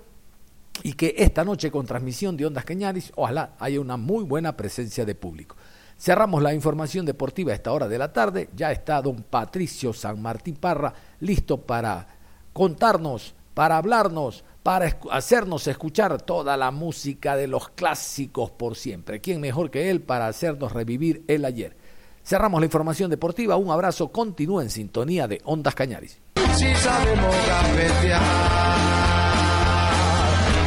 y 0.82 0.94
que 0.94 1.16
esta 1.18 1.44
noche 1.44 1.70
con 1.70 1.86
transmisión 1.86 2.36
de 2.36 2.46
Ondas 2.46 2.66
Cañaris, 2.66 3.12
ojalá 3.16 3.56
haya 3.60 3.80
una 3.80 3.98
muy 3.98 4.24
buena 4.24 4.58
presencia 4.58 5.06
de 5.06 5.16
público. 5.16 5.56
Cerramos 5.98 6.42
la 6.42 6.54
información 6.54 7.06
deportiva 7.06 7.52
a 7.52 7.56
esta 7.56 7.72
hora 7.72 7.88
de 7.88 7.98
la 7.98 8.12
tarde. 8.12 8.50
Ya 8.56 8.72
está 8.72 9.02
don 9.02 9.24
Patricio 9.24 9.94
San 9.94 10.22
Martín 10.22 10.56
Parra 10.56 10.94
listo 11.20 11.62
para 11.62 12.08
contarnos, 12.52 13.36
para 13.54 13.78
hablarnos, 13.78 14.44
para 14.64 14.98
hacernos 15.12 15.68
escuchar 15.68 16.22
toda 16.22 16.58
la 16.58 16.72
música 16.72 17.36
de 17.36 17.48
los 17.48 17.70
clásicos 17.70 18.52
por 18.52 18.76
siempre. 18.76 19.22
¿Quién 19.22 19.40
mejor 19.40 19.70
que 19.70 19.90
él 19.90 20.02
para 20.02 20.28
hacernos 20.28 20.72
revivir 20.72 21.24
el 21.28 21.46
ayer? 21.46 21.78
Cerramos 22.24 22.62
la 22.62 22.66
información 22.66 23.10
deportiva. 23.10 23.58
Un 23.58 23.70
abrazo. 23.70 24.12
Continúa 24.12 24.64
en 24.64 24.70
sintonía 24.70 25.28
de 25.28 25.42
Ondas 25.44 25.76
Cañaris. 25.76 26.20
Si 26.56 26.74